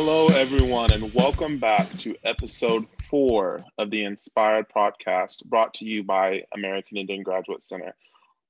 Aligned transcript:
Hello, 0.00 0.28
everyone, 0.28 0.92
and 0.92 1.12
welcome 1.12 1.58
back 1.58 1.90
to 1.98 2.14
episode 2.22 2.86
four 3.10 3.64
of 3.78 3.90
the 3.90 4.04
Inspired 4.04 4.66
podcast 4.68 5.44
brought 5.46 5.74
to 5.74 5.84
you 5.84 6.04
by 6.04 6.44
American 6.54 6.98
Indian 6.98 7.24
Graduate 7.24 7.64
Center. 7.64 7.96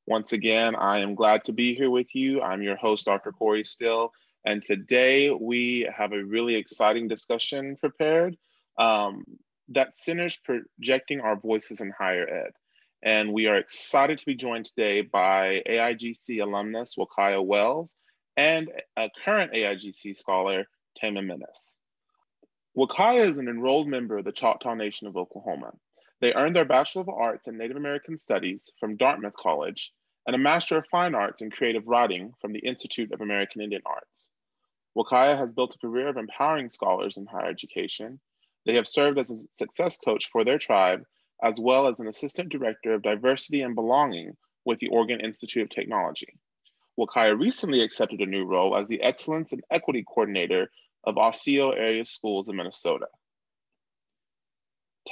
Once 0.06 0.34
again, 0.34 0.76
I 0.76 0.98
am 0.98 1.14
glad 1.14 1.44
to 1.44 1.54
be 1.54 1.74
here 1.74 1.88
with 1.88 2.14
you. 2.14 2.42
I'm 2.42 2.60
your 2.60 2.76
host, 2.76 3.06
Dr. 3.06 3.32
Corey 3.32 3.64
Still, 3.64 4.12
and 4.44 4.62
today 4.62 5.30
we 5.30 5.88
have 5.90 6.12
a 6.12 6.22
really 6.22 6.54
exciting 6.54 7.08
discussion 7.08 7.76
prepared 7.76 8.36
um, 8.76 9.24
that 9.70 9.96
centers 9.96 10.36
projecting 10.36 11.22
our 11.22 11.36
voices 11.36 11.80
in 11.80 11.90
higher 11.98 12.28
ed. 12.28 12.52
And 13.02 13.32
we 13.32 13.46
are 13.46 13.56
excited 13.56 14.18
to 14.18 14.26
be 14.26 14.34
joined 14.34 14.66
today 14.66 15.00
by 15.00 15.62
AIGC 15.66 16.42
alumnus 16.42 16.96
Wakaya 16.96 17.42
Wells 17.42 17.96
and 18.36 18.70
a 18.98 19.08
current 19.24 19.54
AIGC 19.54 20.14
scholar, 20.14 20.66
Tamah 21.02 21.24
Minnis. 21.24 21.78
Wakaya 22.76 23.24
is 23.24 23.38
an 23.38 23.48
enrolled 23.48 23.88
member 23.88 24.18
of 24.18 24.24
the 24.24 24.32
Choctaw 24.32 24.74
Nation 24.74 25.06
of 25.06 25.16
Oklahoma. 25.16 25.72
They 26.20 26.34
earned 26.34 26.56
their 26.56 26.64
Bachelor 26.64 27.02
of 27.02 27.08
Arts 27.08 27.48
in 27.48 27.56
Native 27.56 27.76
American 27.76 28.16
Studies 28.16 28.70
from 28.80 28.96
Dartmouth 28.96 29.34
College 29.34 29.92
and 30.26 30.34
a 30.34 30.38
Master 30.38 30.76
of 30.78 30.86
Fine 30.86 31.14
Arts 31.14 31.42
in 31.42 31.50
Creative 31.50 31.86
Writing 31.86 32.34
from 32.40 32.52
the 32.52 32.58
Institute 32.58 33.12
of 33.12 33.20
American 33.20 33.62
Indian 33.62 33.82
Arts. 33.86 34.30
Wakaya 34.96 35.38
has 35.38 35.54
built 35.54 35.74
a 35.74 35.78
career 35.78 36.08
of 36.08 36.16
empowering 36.16 36.68
scholars 36.68 37.16
in 37.16 37.26
higher 37.26 37.48
education. 37.48 38.20
They 38.66 38.74
have 38.74 38.88
served 38.88 39.18
as 39.18 39.30
a 39.30 39.36
success 39.52 39.96
coach 39.96 40.28
for 40.30 40.44
their 40.44 40.58
tribe, 40.58 41.04
as 41.42 41.60
well 41.60 41.86
as 41.86 42.00
an 42.00 42.08
assistant 42.08 42.48
director 42.48 42.94
of 42.94 43.02
diversity 43.02 43.62
and 43.62 43.74
belonging 43.74 44.36
with 44.64 44.80
the 44.80 44.88
Oregon 44.88 45.20
Institute 45.20 45.62
of 45.62 45.70
Technology. 45.70 46.38
Wakaya 46.98 47.38
recently 47.38 47.80
accepted 47.82 48.20
a 48.20 48.26
new 48.26 48.44
role 48.44 48.76
as 48.76 48.88
the 48.88 49.00
Excellence 49.00 49.52
and 49.52 49.62
Equity 49.70 50.04
Coordinator 50.06 50.68
of 51.04 51.16
Osseo 51.16 51.70
Area 51.70 52.04
Schools 52.04 52.48
in 52.48 52.56
Minnesota. 52.56 53.06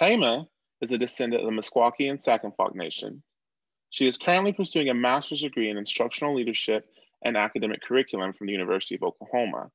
Tamah 0.00 0.46
is 0.80 0.92
a 0.92 0.98
descendant 0.98 1.42
of 1.42 1.46
the 1.48 1.58
Meskwaki 1.58 2.10
and 2.10 2.20
Sac 2.20 2.44
and 2.44 2.54
Fox 2.54 2.74
Nations. 2.74 3.22
She 3.90 4.06
is 4.06 4.18
currently 4.18 4.52
pursuing 4.52 4.88
a 4.88 4.94
master's 4.94 5.40
degree 5.40 5.70
in 5.70 5.78
instructional 5.78 6.34
leadership 6.34 6.86
and 7.24 7.36
academic 7.36 7.82
curriculum 7.82 8.32
from 8.34 8.46
the 8.46 8.52
University 8.52 8.94
of 8.96 9.02
Oklahoma, 9.02 9.70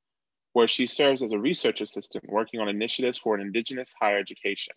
where 0.52 0.68
she 0.68 0.86
serves 0.86 1.22
as 1.22 1.32
a 1.32 1.38
research 1.38 1.80
assistant 1.80 2.24
working 2.28 2.60
on 2.60 2.68
initiatives 2.68 3.18
for 3.18 3.34
an 3.34 3.40
Indigenous 3.40 3.94
higher 4.00 4.18
education. 4.18 4.74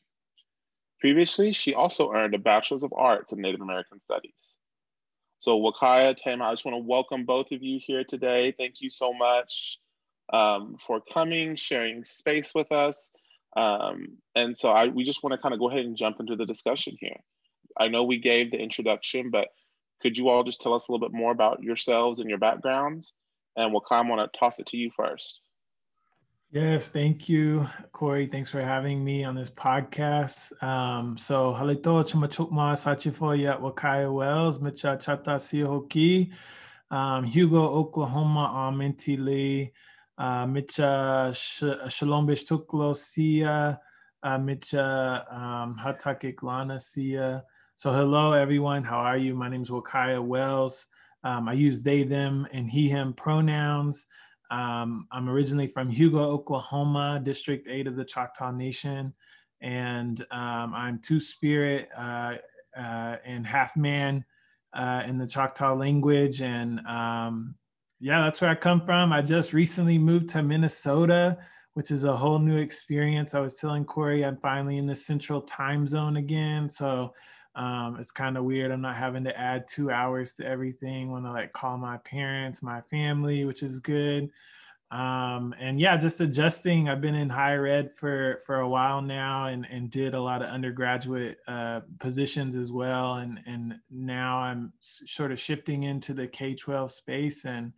Previously, 0.99 1.51
she 1.51 1.75
also 1.75 2.11
earned 2.11 2.33
a 2.33 2.39
Bachelor's 2.39 2.83
of 2.83 2.93
Arts 2.95 3.33
in 3.33 3.41
Native 3.41 3.61
American 3.61 3.99
Studies. 3.99 4.57
So 5.37 5.59
Wakaya, 5.59 6.17
Tamah, 6.17 6.45
I 6.45 6.53
just 6.53 6.65
want 6.65 6.75
to 6.75 6.87
welcome 6.87 7.25
both 7.25 7.51
of 7.51 7.61
you 7.61 7.79
here 7.79 8.03
today. 8.03 8.51
Thank 8.57 8.81
you 8.81 8.89
so 8.89 9.13
much 9.13 9.79
um, 10.31 10.77
for 10.85 11.01
coming, 11.13 11.55
sharing 11.55 12.03
space 12.03 12.53
with 12.53 12.71
us. 12.71 13.11
Um, 13.55 14.17
and 14.35 14.57
so 14.57 14.69
I, 14.69 14.87
we 14.87 15.03
just 15.03 15.23
want 15.23 15.33
to 15.33 15.37
kind 15.37 15.53
of 15.53 15.59
go 15.59 15.69
ahead 15.69 15.85
and 15.85 15.95
jump 15.95 16.19
into 16.19 16.35
the 16.35 16.45
discussion 16.45 16.97
here. 16.99 17.17
I 17.77 17.87
know 17.87 18.03
we 18.03 18.17
gave 18.17 18.51
the 18.51 18.57
introduction, 18.57 19.29
but 19.31 19.47
could 20.01 20.17
you 20.17 20.29
all 20.29 20.43
just 20.43 20.61
tell 20.61 20.73
us 20.73 20.87
a 20.87 20.91
little 20.91 21.07
bit 21.07 21.15
more 21.15 21.31
about 21.31 21.63
yourselves 21.63 22.19
and 22.19 22.29
your 22.29 22.39
backgrounds? 22.39 23.13
And 23.55 23.71
we'll 23.71 23.81
kind 23.81 24.07
I 24.07 24.09
want 24.09 24.31
to 24.33 24.39
toss 24.39 24.59
it 24.59 24.65
to 24.67 24.77
you 24.77 24.91
first. 24.95 25.41
Yes, 26.51 26.89
thank 26.89 27.27
you, 27.27 27.67
Corey. 27.91 28.27
Thanks 28.27 28.49
for 28.49 28.61
having 28.61 29.03
me 29.03 29.23
on 29.23 29.35
this 29.35 29.49
podcast. 29.49 30.61
Um, 30.63 31.17
so, 31.17 31.53
halito 31.53 32.03
chamachukma 32.03 32.77
sachifoya 32.77 33.59
wakaya 33.59 34.13
wells, 34.13 34.59
micha 34.59 34.97
chata 34.97 35.37
sihoki, 35.37 36.31
um, 36.91 37.25
Hugo, 37.25 37.61
Oklahoma, 37.61 38.53
Amintili, 38.55 39.71
uh, 40.17 40.45
micha 40.45 41.35
shalom 41.89 42.27
tuklo 42.27 42.95
sia, 42.95 43.79
uh, 44.23 44.37
micha 44.37 45.33
um, 45.33 46.79
sia. 46.79 47.43
So, 47.75 47.91
hello, 47.91 48.33
everyone. 48.33 48.83
How 48.83 48.99
are 48.99 49.17
you? 49.17 49.35
My 49.35 49.49
name 49.49 49.61
is 49.61 49.69
Wakaya 49.69 50.23
Wells. 50.23 50.87
Um, 51.23 51.49
I 51.49 51.53
use 51.53 51.81
they, 51.81 52.03
them, 52.03 52.47
and 52.53 52.69
he, 52.69 52.87
him 52.87 53.13
pronouns. 53.13 54.05
Um, 54.51 55.07
I'm 55.11 55.27
originally 55.27 55.67
from 55.67 55.89
Hugo, 55.89 56.23
Oklahoma, 56.23 57.19
District 57.21 57.67
8 57.67 57.87
of 57.87 57.95
the 57.95 58.05
Choctaw 58.05 58.51
Nation. 58.51 59.13
And 59.59 60.21
um, 60.31 60.73
I'm 60.73 60.99
Two 60.99 61.19
Spirit 61.19 61.89
uh, 61.97 62.35
uh, 62.77 63.17
and 63.25 63.45
half 63.45 63.75
man 63.75 64.23
uh, 64.73 65.03
in 65.05 65.17
the 65.17 65.27
Choctaw 65.27 65.73
language. 65.73 66.41
And 66.41 66.79
um, 66.81 67.55
yeah, 67.99 68.23
that's 68.23 68.41
where 68.41 68.49
I 68.49 68.55
come 68.55 68.85
from. 68.85 69.13
I 69.13 69.21
just 69.21 69.53
recently 69.53 69.97
moved 69.97 70.29
to 70.29 70.43
Minnesota, 70.43 71.37
which 71.73 71.91
is 71.91 72.03
a 72.03 72.15
whole 72.15 72.39
new 72.39 72.57
experience. 72.57 73.33
I 73.33 73.39
was 73.39 73.55
telling 73.55 73.85
Corey 73.85 74.25
I'm 74.25 74.37
finally 74.37 74.77
in 74.77 74.85
the 74.85 74.95
central 74.95 75.41
time 75.41 75.87
zone 75.87 76.17
again. 76.17 76.67
So 76.69 77.13
um, 77.55 77.97
it's 77.99 78.11
kind 78.11 78.37
of 78.37 78.43
weird. 78.43 78.71
I'm 78.71 78.81
not 78.81 78.95
having 78.95 79.23
to 79.23 79.39
add 79.39 79.67
two 79.67 79.89
hours 79.89 80.33
to 80.33 80.45
everything 80.45 81.09
when 81.11 81.25
I 81.25 81.31
like 81.31 81.53
call 81.53 81.77
my 81.77 81.97
parents, 81.97 82.61
my 82.61 82.81
family, 82.81 83.45
which 83.45 83.63
is 83.63 83.79
good. 83.79 84.29
Um, 84.91 85.55
and 85.59 85.79
yeah, 85.79 85.97
just 85.97 86.21
adjusting. 86.21 86.89
I've 86.89 87.01
been 87.01 87.15
in 87.15 87.29
higher 87.29 87.65
ed 87.65 87.91
for 87.93 88.39
for 88.45 88.59
a 88.59 88.69
while 88.69 89.01
now, 89.01 89.47
and 89.47 89.65
and 89.69 89.89
did 89.89 90.13
a 90.13 90.21
lot 90.21 90.41
of 90.41 90.49
undergraduate 90.49 91.39
uh, 91.47 91.81
positions 91.99 92.55
as 92.55 92.71
well. 92.71 93.15
And 93.15 93.39
and 93.45 93.75
now 93.89 94.39
I'm 94.39 94.73
sort 94.79 95.31
of 95.31 95.39
shifting 95.39 95.83
into 95.83 96.13
the 96.13 96.27
K-12 96.27 96.91
space. 96.91 97.45
And 97.45 97.73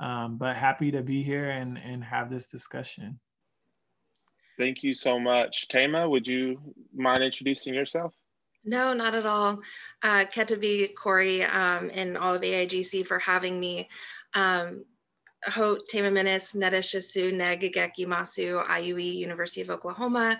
um, 0.00 0.38
but 0.38 0.56
happy 0.56 0.90
to 0.92 1.02
be 1.02 1.22
here 1.22 1.50
and 1.50 1.76
and 1.76 2.04
have 2.04 2.30
this 2.30 2.48
discussion. 2.48 3.18
Thank 4.58 4.84
you 4.84 4.94
so 4.94 5.18
much, 5.18 5.66
Tamah. 5.68 6.08
Would 6.08 6.28
you 6.28 6.60
mind 6.94 7.24
introducing 7.24 7.74
yourself? 7.74 8.14
No, 8.64 8.94
not 8.94 9.14
at 9.14 9.26
all. 9.26 9.60
Uh, 10.02 10.24
Ketabi, 10.24 10.94
Corey, 10.94 11.42
um, 11.42 11.90
and 11.92 12.16
all 12.16 12.34
of 12.34 12.42
AIGC 12.42 13.06
for 13.06 13.18
having 13.18 13.60
me. 13.60 13.88
Um, 14.32 14.84
Ho 15.46 15.76
Temaminis, 15.76 16.54
Nedeshisu, 16.56 17.32
Negageki 17.32 18.06
Masu, 18.06 18.64
IUE, 18.66 19.16
University 19.16 19.60
of 19.60 19.70
Oklahoma, 19.70 20.38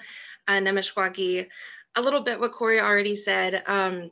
uh. 0.48 1.46
A 1.96 2.02
little 2.02 2.22
bit 2.22 2.40
what 2.40 2.52
Corey 2.52 2.80
already 2.80 3.14
said. 3.14 3.62
Um, 3.66 4.10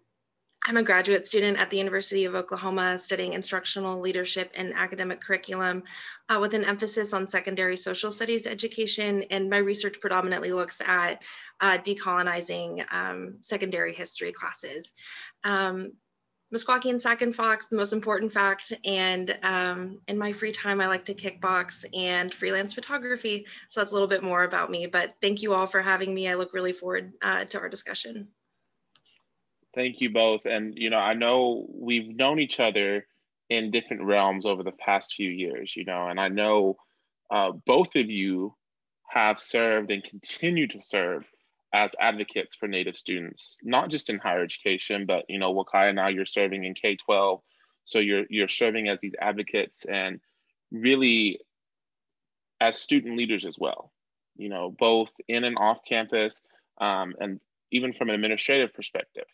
I'm 0.65 0.77
a 0.77 0.83
graduate 0.85 1.27
student 1.27 1.59
at 1.59 1.71
the 1.71 1.79
University 1.79 2.25
of 2.25 2.37
Oklahoma 2.37 2.97
studying 2.97 3.33
instructional 3.33 3.99
leadership 3.99 4.53
and 4.55 4.73
academic 4.75 5.21
curriculum 5.21 5.83
uh, 6.29 6.39
with 6.41 6.55
an 6.55 6.65
emphasis 6.65 7.13
on 7.13 7.27
secondary 7.27 7.77
social 7.77 8.13
studies 8.13 8.47
education. 8.47 9.25
And 9.31 9.51
my 9.51 9.57
research 9.57 10.01
predominantly 10.01 10.53
looks 10.53 10.81
at 10.81 11.23
uh, 11.61 11.79
decolonizing 11.79 12.85
um, 12.93 13.39
secondary 13.41 13.93
history 13.93 14.31
classes. 14.31 14.93
Um, 15.43 15.95
Meskwaki 16.53 16.91
and 16.91 17.01
Sac 17.01 17.23
and 17.23 17.35
Fox, 17.35 17.67
the 17.67 17.77
most 17.77 17.93
important 17.93 18.33
fact. 18.33 18.73
And 18.85 19.37
um, 19.43 20.01
in 20.07 20.19
my 20.19 20.33
free 20.33 20.53
time, 20.53 20.81
I 20.81 20.87
like 20.87 21.07
to 21.07 21.15
kickbox 21.15 21.85
and 21.97 22.33
freelance 22.33 22.75
photography. 22.75 23.47
So 23.71 23.81
that's 23.81 23.93
a 23.93 23.95
little 23.95 24.09
bit 24.09 24.23
more 24.23 24.45
about 24.45 24.71
me. 24.71 24.87
But 24.87 25.15
thank 25.23 25.43
you 25.43 25.55
all 25.55 25.67
for 25.67 25.81
having 25.81 26.15
me. 26.15 26.29
I 26.29 26.35
look 26.35 26.53
really 26.53 26.73
forward 26.73 27.12
uh, 27.23 27.45
to 27.47 27.59
our 27.59 27.69
discussion. 27.69 28.29
Thank 29.75 30.03
you 30.03 30.11
both. 30.11 30.45
And, 30.45 30.75
you 30.77 30.91
know, 30.91 30.99
I 30.99 31.15
know 31.15 31.67
we've 31.73 32.15
known 32.15 32.39
each 32.39 32.61
other 32.61 33.07
in 33.49 33.71
different 33.71 34.05
realms 34.05 34.45
over 34.45 34.62
the 34.62 34.73
past 34.73 35.15
few 35.15 35.31
years, 35.31 35.75
you 35.75 35.85
know, 35.85 36.09
and 36.09 36.21
I 36.21 36.29
know 36.29 36.77
uh, 37.31 37.53
both 37.67 37.97
of 37.97 38.11
you 38.11 38.55
have 39.09 39.41
served 39.41 39.91
and 39.91 40.05
continue 40.05 40.67
to 40.69 40.81
serve 40.81 41.25
as 41.72 41.94
advocates 41.99 42.55
for 42.55 42.69
Native 42.69 42.97
students, 42.97 43.59
not 43.62 43.88
just 43.88 44.10
in 44.10 44.19
higher 44.19 44.43
education, 44.43 45.06
but, 45.06 45.25
you 45.29 45.38
know, 45.38 45.55
Wakaya, 45.55 45.94
now 45.94 46.08
you're 46.08 46.26
serving 46.26 46.64
in 46.64 46.75
K-12. 46.75 47.41
So 47.85 47.99
you're, 47.99 48.25
you're 48.29 48.49
serving 48.49 48.88
as 48.88 49.00
these 49.00 49.14
advocates 49.20 49.85
and 49.85 50.20
really 50.70 51.41
as 52.61 52.79
student 52.79 53.17
leaders 53.17 53.44
as 53.44 53.58
well, 53.58 53.93
you 54.37 54.49
know, 54.49 54.75
both 54.79 55.11
in 55.29 55.44
and 55.44 55.56
off 55.58 55.85
campus 55.85 56.43
um, 56.81 57.14
and 57.20 57.41
even 57.70 57.93
from 57.93 58.08
an 58.08 58.14
administrative 58.14 58.73
perspective. 58.75 59.25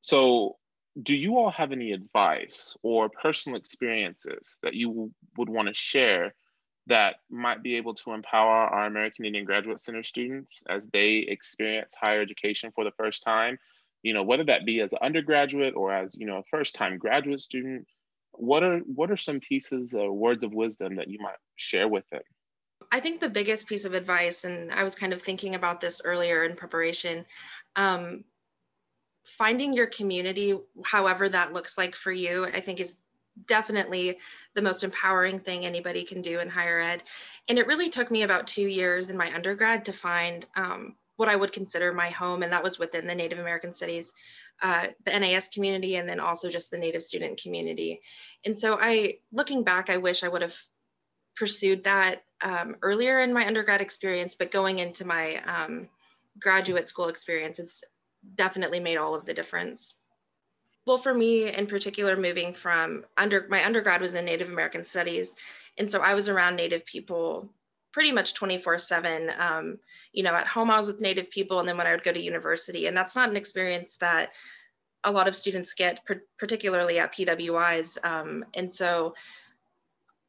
So, 0.00 0.56
do 1.00 1.14
you 1.14 1.38
all 1.38 1.50
have 1.50 1.72
any 1.72 1.90
advice 1.90 2.76
or 2.82 3.08
personal 3.08 3.58
experiences 3.58 4.58
that 4.62 4.74
you 4.74 5.12
would 5.36 5.48
want 5.48 5.66
to 5.66 5.74
share 5.74 6.34
that 6.86 7.16
might 7.30 7.62
be 7.62 7.76
able 7.76 7.94
to 7.94 8.12
empower 8.12 8.66
our 8.66 8.86
American 8.86 9.24
Indian 9.24 9.44
Graduate 9.44 9.80
Center 9.80 10.02
students 10.02 10.62
as 10.68 10.86
they 10.88 11.24
experience 11.28 11.94
higher 11.94 12.20
education 12.20 12.72
for 12.74 12.84
the 12.84 12.92
first 12.92 13.22
time? 13.22 13.58
You 14.02 14.12
know, 14.12 14.22
whether 14.22 14.44
that 14.44 14.66
be 14.66 14.80
as 14.80 14.92
an 14.92 14.98
undergraduate 15.00 15.74
or 15.74 15.92
as 15.92 16.16
you 16.16 16.26
know 16.26 16.38
a 16.38 16.44
first-time 16.50 16.98
graduate 16.98 17.40
student, 17.40 17.86
what 18.32 18.62
are 18.62 18.80
what 18.80 19.10
are 19.10 19.16
some 19.16 19.40
pieces 19.40 19.94
or 19.94 20.12
words 20.12 20.44
of 20.44 20.52
wisdom 20.52 20.96
that 20.96 21.08
you 21.08 21.18
might 21.20 21.36
share 21.56 21.88
with 21.88 22.08
them? 22.10 22.22
I 22.92 23.00
think 23.00 23.20
the 23.20 23.30
biggest 23.30 23.66
piece 23.66 23.84
of 23.84 23.94
advice, 23.94 24.44
and 24.44 24.70
I 24.70 24.84
was 24.84 24.94
kind 24.94 25.12
of 25.12 25.22
thinking 25.22 25.54
about 25.54 25.80
this 25.80 26.02
earlier 26.04 26.44
in 26.44 26.54
preparation, 26.54 27.24
um, 27.76 28.24
finding 29.24 29.72
your 29.72 29.86
community, 29.86 30.58
however 30.84 31.28
that 31.28 31.52
looks 31.52 31.78
like 31.78 31.96
for 31.96 32.12
you, 32.12 32.44
I 32.44 32.60
think 32.60 32.80
is 32.80 32.96
definitely 33.46 34.18
the 34.54 34.62
most 34.62 34.84
empowering 34.84 35.38
thing 35.38 35.64
anybody 35.64 36.04
can 36.04 36.22
do 36.22 36.40
in 36.40 36.48
higher 36.48 36.80
ed. 36.80 37.02
And 37.48 37.58
it 37.58 37.66
really 37.66 37.90
took 37.90 38.10
me 38.10 38.22
about 38.22 38.46
two 38.46 38.66
years 38.66 39.10
in 39.10 39.16
my 39.16 39.34
undergrad 39.34 39.86
to 39.86 39.92
find 39.92 40.46
um, 40.56 40.94
what 41.16 41.28
I 41.28 41.36
would 41.36 41.52
consider 41.52 41.92
my 41.92 42.10
home, 42.10 42.42
and 42.42 42.52
that 42.52 42.64
was 42.64 42.78
within 42.78 43.06
the 43.06 43.14
Native 43.14 43.38
American 43.38 43.72
Studies, 43.72 44.12
uh, 44.62 44.88
the 45.04 45.18
NAS 45.18 45.48
community, 45.48 45.96
and 45.96 46.08
then 46.08 46.20
also 46.20 46.50
just 46.50 46.70
the 46.70 46.78
Native 46.78 47.02
student 47.02 47.40
community. 47.40 48.00
And 48.44 48.58
so 48.58 48.78
I, 48.80 49.18
looking 49.32 49.62
back, 49.62 49.90
I 49.90 49.98
wish 49.98 50.24
I 50.24 50.28
would 50.28 50.42
have 50.42 50.56
pursued 51.36 51.84
that 51.84 52.22
um, 52.40 52.76
earlier 52.82 53.20
in 53.20 53.32
my 53.32 53.46
undergrad 53.46 53.80
experience, 53.80 54.34
but 54.34 54.50
going 54.50 54.78
into 54.78 55.04
my 55.04 55.36
um, 55.44 55.88
graduate 56.38 56.88
school 56.88 57.08
experience, 57.08 57.58
it's 57.58 57.84
definitely 58.34 58.80
made 58.80 58.96
all 58.96 59.14
of 59.14 59.24
the 59.24 59.34
difference. 59.34 59.94
Well, 60.86 60.98
for 60.98 61.14
me 61.14 61.52
in 61.52 61.66
particular, 61.66 62.16
moving 62.16 62.52
from 62.52 63.04
under 63.16 63.46
my 63.48 63.64
undergrad 63.64 64.00
was 64.00 64.14
in 64.14 64.24
Native 64.24 64.50
American 64.50 64.84
Studies, 64.84 65.34
and 65.78 65.90
so 65.90 66.00
I 66.00 66.14
was 66.14 66.28
around 66.28 66.56
Native 66.56 66.84
people 66.84 67.48
pretty 67.94 68.10
much 68.10 68.34
24 68.34 68.76
7 68.76 69.30
um, 69.38 69.78
you 70.12 70.24
know 70.24 70.34
at 70.34 70.48
home 70.48 70.68
i 70.68 70.76
was 70.76 70.88
with 70.88 71.00
native 71.00 71.30
people 71.30 71.60
and 71.60 71.68
then 71.68 71.76
when 71.76 71.86
i 71.86 71.92
would 71.92 72.02
go 72.02 72.12
to 72.12 72.20
university 72.20 72.88
and 72.88 72.96
that's 72.96 73.14
not 73.14 73.30
an 73.30 73.36
experience 73.36 73.96
that 73.98 74.32
a 75.04 75.12
lot 75.12 75.28
of 75.28 75.36
students 75.36 75.74
get 75.74 76.00
particularly 76.36 76.98
at 76.98 77.14
pwis 77.14 77.96
um, 78.04 78.44
and 78.52 78.74
so 78.74 79.14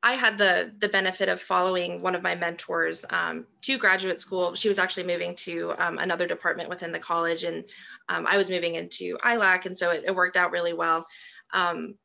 I 0.05 0.13
had 0.13 0.37
the 0.37 0.71
the 0.77 0.87
benefit 0.87 1.29
of 1.29 1.41
following 1.41 1.99
one 1.99 2.13
of 2.13 2.21
my 2.21 2.35
mentors 2.35 3.03
um, 3.09 3.47
to 3.63 3.79
graduate 3.79 4.21
school. 4.21 4.53
She 4.53 4.67
was 4.67 4.77
actually 4.77 5.07
moving 5.07 5.35
to 5.37 5.73
um, 5.79 5.97
another 5.97 6.27
department 6.27 6.69
within 6.69 6.91
the 6.91 6.99
college, 6.99 7.43
and 7.43 7.65
um, 8.07 8.27
I 8.27 8.37
was 8.37 8.47
moving 8.47 8.75
into 8.75 9.17
ILAC, 9.17 9.65
and 9.65 9.75
so 9.75 9.89
it, 9.89 10.03
it 10.05 10.15
worked 10.15 10.37
out 10.37 10.51
really 10.51 10.73
well. 10.73 11.07
Um, 11.53 11.95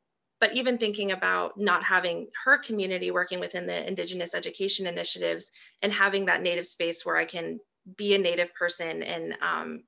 but 0.41 0.55
even 0.55 0.79
thinking 0.79 1.13
about 1.13 1.61
not 1.61 1.85
having 1.85 2.29
her 2.43 2.57
community 2.57 3.11
working 3.11 3.39
within 3.39 3.67
the 3.67 3.87
Indigenous 3.87 4.35
education 4.35 4.87
initiatives 4.87 5.51
and 5.83 5.93
having 5.93 6.25
that 6.25 6.41
Native 6.41 6.67
space 6.67 7.05
where 7.05 7.19
I 7.19 7.27
can 7.27 7.61
be 7.99 8.15
a 8.15 8.19
Native 8.19 8.55
person 8.55 9.03
and 9.03 9.37
um, 9.43 9.85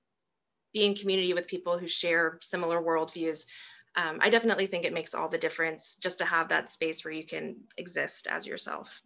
be 0.74 0.84
in 0.84 0.94
community 0.94 1.32
with 1.32 1.46
people 1.48 1.78
who 1.78 1.88
share 1.88 2.38
similar 2.42 2.82
worldviews 2.82 3.46
um, 3.94 4.18
I 4.20 4.30
definitely 4.30 4.66
think 4.66 4.84
it 4.84 4.94
makes 4.94 5.14
all 5.14 5.28
the 5.28 5.38
difference 5.38 5.96
just 6.00 6.18
to 6.18 6.24
have 6.24 6.48
that 6.48 6.70
space 6.70 7.04
where 7.04 7.12
you 7.12 7.26
can 7.26 7.56
exist 7.76 8.26
as 8.30 8.46
yourself. 8.46 9.00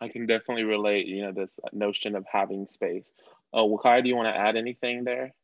I 0.00 0.08
can 0.08 0.26
definitely 0.26 0.64
relate, 0.64 1.06
you 1.06 1.22
know, 1.22 1.32
this 1.32 1.60
notion 1.72 2.16
of 2.16 2.24
having 2.30 2.66
space. 2.66 3.12
Uh, 3.52 3.60
Wakai, 3.60 4.02
do 4.02 4.08
you 4.08 4.16
want 4.16 4.34
to 4.34 4.38
add 4.38 4.56
anything 4.56 5.04
there? 5.04 5.34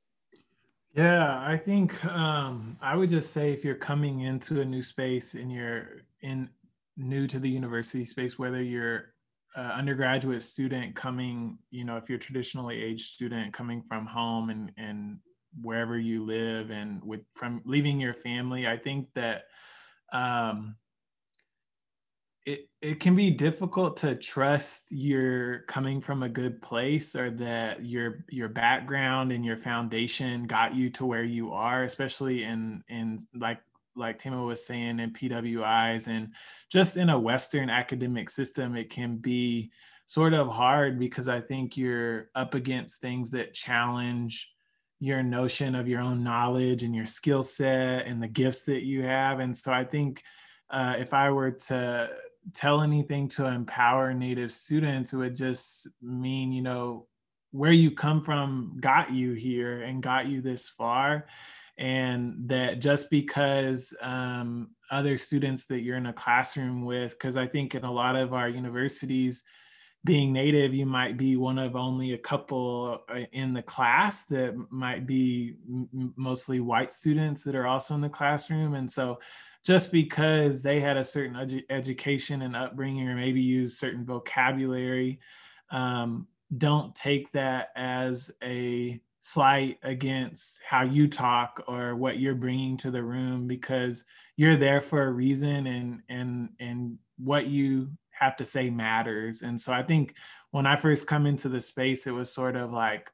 Yeah, 0.95 1.41
I 1.47 1.59
think 1.59 2.03
um, 2.07 2.79
I 2.81 2.97
would 2.97 3.11
just 3.11 3.33
say 3.33 3.53
if 3.53 3.65
you're 3.65 3.75
coming 3.75 4.21
into 4.21 4.63
a 4.63 4.65
new 4.65 4.83
space 4.83 5.35
and 5.35 5.53
you're 5.53 6.03
in 6.23 6.49
new 6.97 7.27
to 7.27 7.39
the 7.39 7.51
university 7.51 8.05
space, 8.05 8.39
whether 8.39 8.63
you're 8.63 9.13
an 9.57 9.71
undergraduate 9.73 10.43
student 10.43 10.97
coming, 10.97 11.59
you 11.71 11.85
know, 11.85 11.99
if 11.99 12.09
you're 12.09 12.19
traditionally 12.19 12.83
aged 12.83 13.13
student 13.15 13.53
coming 13.53 13.83
from 13.83 14.07
home 14.07 14.49
and, 14.49 14.73
and 14.79 15.19
wherever 15.61 15.99
you 15.99 16.25
live 16.25 16.71
and 16.71 17.03
with 17.05 17.21
from 17.35 17.63
leaving 17.65 18.01
your 18.01 18.15
family 18.15 18.67
i 18.67 18.77
think 18.77 19.09
that 19.15 19.45
um, 20.13 20.77
it, 22.45 22.69
it 22.81 23.01
can 23.01 23.17
be 23.17 23.29
difficult 23.31 23.97
to 23.99 24.15
trust 24.15 24.93
you're 24.93 25.61
coming 25.63 26.01
from 26.01 26.23
a 26.23 26.29
good 26.29 26.63
place 26.63 27.17
or 27.17 27.31
that 27.31 27.85
your 27.85 28.25
your 28.31 28.49
background 28.49 29.33
and 29.33 29.45
your 29.45 29.57
foundation 29.57 30.47
got 30.47 30.75
you 30.75 30.89
to 30.91 31.05
where 31.05 31.25
you 31.25 31.53
are 31.53 31.83
especially 31.83 32.45
in 32.45 32.85
in 32.89 33.19
like 33.35 33.59
like 33.97 34.19
Tamah 34.19 34.47
was 34.47 34.65
saying 34.65 35.01
in 35.01 35.13
PWIs 35.13 36.09
and 36.09 36.35
just 36.71 36.97
in 36.97 37.09
a 37.09 37.19
Western 37.19 37.71
academic 37.71 38.31
system, 38.31 38.77
it 38.77 38.91
can 38.91 39.17
be 39.17 39.71
sort 40.05 40.35
of 40.35 40.49
hard 40.49 40.99
because 40.99 41.29
I 41.29 41.41
think 41.41 41.77
you're 41.77 42.29
up 42.35 42.55
against 42.55 43.01
things 43.01 43.31
that 43.31 43.55
challenge 43.55 44.51
your 44.99 45.23
notion 45.23 45.75
of 45.75 45.89
your 45.89 46.01
own 46.01 46.25
knowledge 46.25 46.83
and 46.83 46.95
your 46.95 47.07
skill 47.07 47.43
set 47.43 48.07
and 48.07 48.23
the 48.23 48.29
gifts 48.29 48.63
that 48.63 48.83
you 48.83 49.03
have. 49.03 49.41
And 49.41 49.57
so 49.57 49.73
I 49.73 49.85
think 49.85 50.23
uh, 50.71 50.95
if 50.99 51.13
I 51.13 51.31
were 51.31 51.53
to 51.53 52.09
tell 52.55 52.81
anything 52.81 53.29
to 53.29 53.47
empower 53.47 54.15
Native 54.15 54.53
students, 54.53 55.13
it 55.13 55.17
would 55.17 55.37
just 55.37 55.89
mean, 56.01 56.53
you 56.53 56.63
know, 56.63 57.07
where 57.51 57.73
you 57.73 57.91
come 57.91 58.23
from 58.23 58.77
got 58.81 59.13
you 59.13 59.33
here 59.33 59.83
and 59.83 60.03
got 60.03 60.27
you 60.27 60.41
this 60.41 60.69
far. 60.69 61.27
And 61.79 62.49
that 62.49 62.81
just 62.81 63.11
because 63.11 63.95
um, 64.01 64.71
other 64.91 65.17
students 65.17 65.67
that 65.67 65.81
you're 65.81 65.99
in 65.99 66.07
a 66.07 66.13
classroom 66.13 66.85
with, 66.85 67.13
because 67.13 67.37
I 67.37 67.47
think 67.47 67.75
in 67.75 67.85
a 67.85 67.93
lot 67.93 68.17
of 68.17 68.33
our 68.33 68.49
universities, 68.49 69.45
being 70.07 70.33
native, 70.33 70.73
you 70.73 70.87
might 70.87 71.19
be 71.19 71.37
one 71.37 71.59
of 71.59 71.77
only 71.77 72.15
a 72.15 72.19
couple 72.19 73.03
uh, 73.11 73.21
in 73.33 73.53
the 73.53 73.63
class 73.63 74.25
that 74.27 74.55
might 74.71 75.07
be 75.07 75.57
mostly 76.17 76.61
white 76.61 76.93
students 76.93 77.43
that 77.43 77.55
are 77.55 77.67
also 77.67 77.95
in 77.95 78.01
the 78.01 78.09
classroom. 78.09 78.75
And 78.75 78.91
so 78.91 79.19
just 79.65 79.93
because 79.93 80.63
they 80.63 80.81
had 80.81 80.97
a 80.97 81.05
certain 81.05 81.35
edu- 81.35 81.65
education 81.69 82.43
and 82.43 82.57
upbringing 82.57 83.09
or 83.09 83.17
maybe 83.17 83.41
use 83.41 83.79
certain 83.79 84.05
vocabulary, 84.05 85.19
um, 85.71 86.29
don't 86.57 86.95
take 86.95 87.31
that 87.33 87.71
as 87.75 88.31
a 88.43 89.01
slight 89.21 89.79
against 89.83 90.61
how 90.65 90.85
you 90.85 91.09
talk 91.09 91.65
or 91.67 91.97
what 91.97 92.21
you're 92.21 92.37
bringing 92.37 92.77
to 92.77 92.93
the 92.93 93.03
room 93.03 93.49
because 93.49 94.05
you're 94.37 94.57
there 94.57 94.81
for 94.81 95.03
a 95.03 95.11
reason 95.11 95.67
and 95.67 96.01
and 96.09 96.51
and 96.61 96.97
what 97.19 97.49
you 97.49 97.91
have 98.19 98.37
to 98.37 98.45
say 98.45 98.71
matters. 98.71 99.43
And 99.43 99.61
so 99.61 99.73
I 99.73 99.83
think 99.83 100.17
when 100.51 100.67
I 100.67 100.77
first 100.77 101.07
come 101.07 101.27
into 101.27 101.49
the 101.49 101.61
space, 101.61 102.07
it 102.07 102.13
was 102.13 102.33
sort 102.33 102.57
of 102.57 102.73
like, 102.73 103.11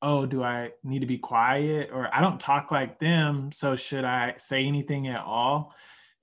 oh, 0.00 0.26
do 0.26 0.42
I 0.42 0.70
need 0.82 1.00
to 1.00 1.06
be 1.06 1.18
quiet? 1.18 1.90
Or 1.92 2.12
I 2.12 2.20
don't 2.20 2.40
talk 2.40 2.70
like 2.70 2.98
them. 2.98 3.52
So 3.52 3.76
should 3.76 4.04
I 4.04 4.34
say 4.36 4.64
anything 4.64 5.08
at 5.08 5.20
all? 5.20 5.74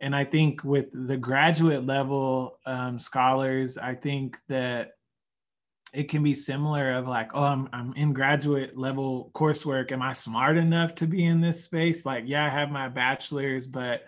And 0.01 0.15
I 0.15 0.23
think 0.23 0.63
with 0.63 0.91
the 0.93 1.17
graduate 1.17 1.85
level 1.85 2.59
um, 2.65 2.99
scholars, 2.99 3.77
I 3.77 3.95
think 3.95 4.37
that 4.47 4.91
it 5.93 6.03
can 6.03 6.23
be 6.23 6.35
similar 6.35 6.93
of 6.93 7.07
like, 7.07 7.31
oh, 7.33 7.43
I'm, 7.43 7.69
I'm 7.73 7.93
in 7.93 8.13
graduate 8.13 8.77
level 8.77 9.31
coursework. 9.33 9.91
Am 9.91 10.01
I 10.01 10.13
smart 10.13 10.57
enough 10.57 10.95
to 10.95 11.07
be 11.07 11.25
in 11.25 11.41
this 11.41 11.63
space? 11.63 12.05
Like, 12.05 12.25
yeah, 12.27 12.45
I 12.45 12.49
have 12.49 12.69
my 12.69 12.89
bachelor's, 12.89 13.65
but 13.65 14.03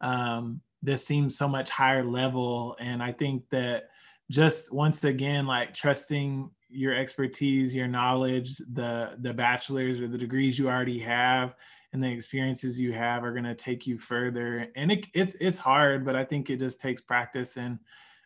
um, 0.00 0.60
this 0.82 1.04
seems 1.06 1.36
so 1.36 1.48
much 1.48 1.70
higher 1.70 2.04
level. 2.04 2.76
And 2.80 3.02
i 3.02 3.12
think 3.12 3.48
that 3.50 3.90
just 4.30 4.72
once 4.72 5.02
again 5.04 5.46
like 5.46 5.74
trusting 5.74 6.50
your 6.68 6.94
expertise 6.94 7.74
your 7.74 7.88
knowledge 7.88 8.56
the 8.72 9.16
the 9.18 9.34
bachelor's 9.34 10.00
or 10.00 10.06
the 10.06 10.16
degrees 10.16 10.56
you 10.56 10.68
already 10.68 11.00
have 11.00 11.56
and 11.92 12.02
the 12.02 12.08
experiences 12.08 12.78
you 12.78 12.92
have 12.92 13.24
are 13.24 13.32
going 13.32 13.42
to 13.42 13.56
take 13.56 13.84
you 13.84 13.98
further. 13.98 14.68
And 14.76 14.92
it, 14.92 15.06
it's 15.14 15.34
it's 15.40 15.58
hard 15.58 16.04
but 16.04 16.16
i 16.16 16.24
think 16.24 16.50
it 16.50 16.58
just 16.58 16.80
takes 16.80 17.00
practice 17.00 17.56
and 17.56 17.78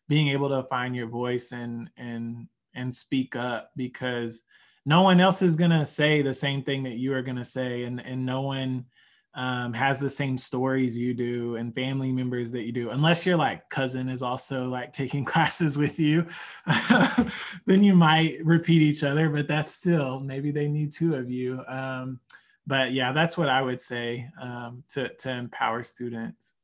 being 0.08 0.28
able 0.28 0.50
to 0.50 0.68
find 0.68 0.94
your 0.94 1.08
voice 1.08 1.52
and 1.52 1.90
and 1.96 2.48
and 2.74 2.94
speak 2.94 3.36
up 3.36 3.70
because 3.76 4.42
no 4.86 5.02
one 5.02 5.20
else 5.20 5.42
is 5.42 5.56
going 5.56 5.70
to 5.70 5.86
say 5.86 6.22
the 6.22 6.34
same 6.34 6.62
thing 6.62 6.82
that 6.82 6.98
you 6.98 7.14
are 7.14 7.22
going 7.22 7.36
to 7.36 7.44
say. 7.44 7.84
And 7.84 8.00
and 8.00 8.24
no 8.24 8.42
one 8.42 8.86
um, 9.34 9.72
has 9.72 9.98
the 9.98 10.10
same 10.10 10.36
stories 10.36 10.96
you 10.96 11.12
do 11.12 11.56
and 11.56 11.74
family 11.74 12.12
members 12.12 12.52
that 12.52 12.62
you 12.62 12.72
do 12.72 12.90
unless 12.90 13.26
your 13.26 13.36
like 13.36 13.68
cousin 13.68 14.08
is 14.08 14.22
also 14.22 14.68
like 14.68 14.92
taking 14.92 15.24
classes 15.34 15.76
with 15.76 15.98
you 15.98 16.26
then 17.66 17.82
you 17.82 17.94
might 17.94 18.38
repeat 18.44 18.80
each 18.80 19.02
other 19.02 19.28
but 19.28 19.48
that's 19.48 19.72
still 19.72 20.20
maybe 20.20 20.50
they 20.50 20.68
need 20.68 20.92
two 20.92 21.14
of 21.14 21.30
you. 21.30 21.64
Um, 21.66 22.20
but 22.66 22.92
yeah 22.92 23.12
that's 23.12 23.36
what 23.36 23.48
i 23.48 23.60
would 23.60 23.80
say 23.80 24.28
um, 24.40 24.82
to, 24.88 25.08
to 25.16 25.30
empower 25.30 25.82
students. 25.82 26.54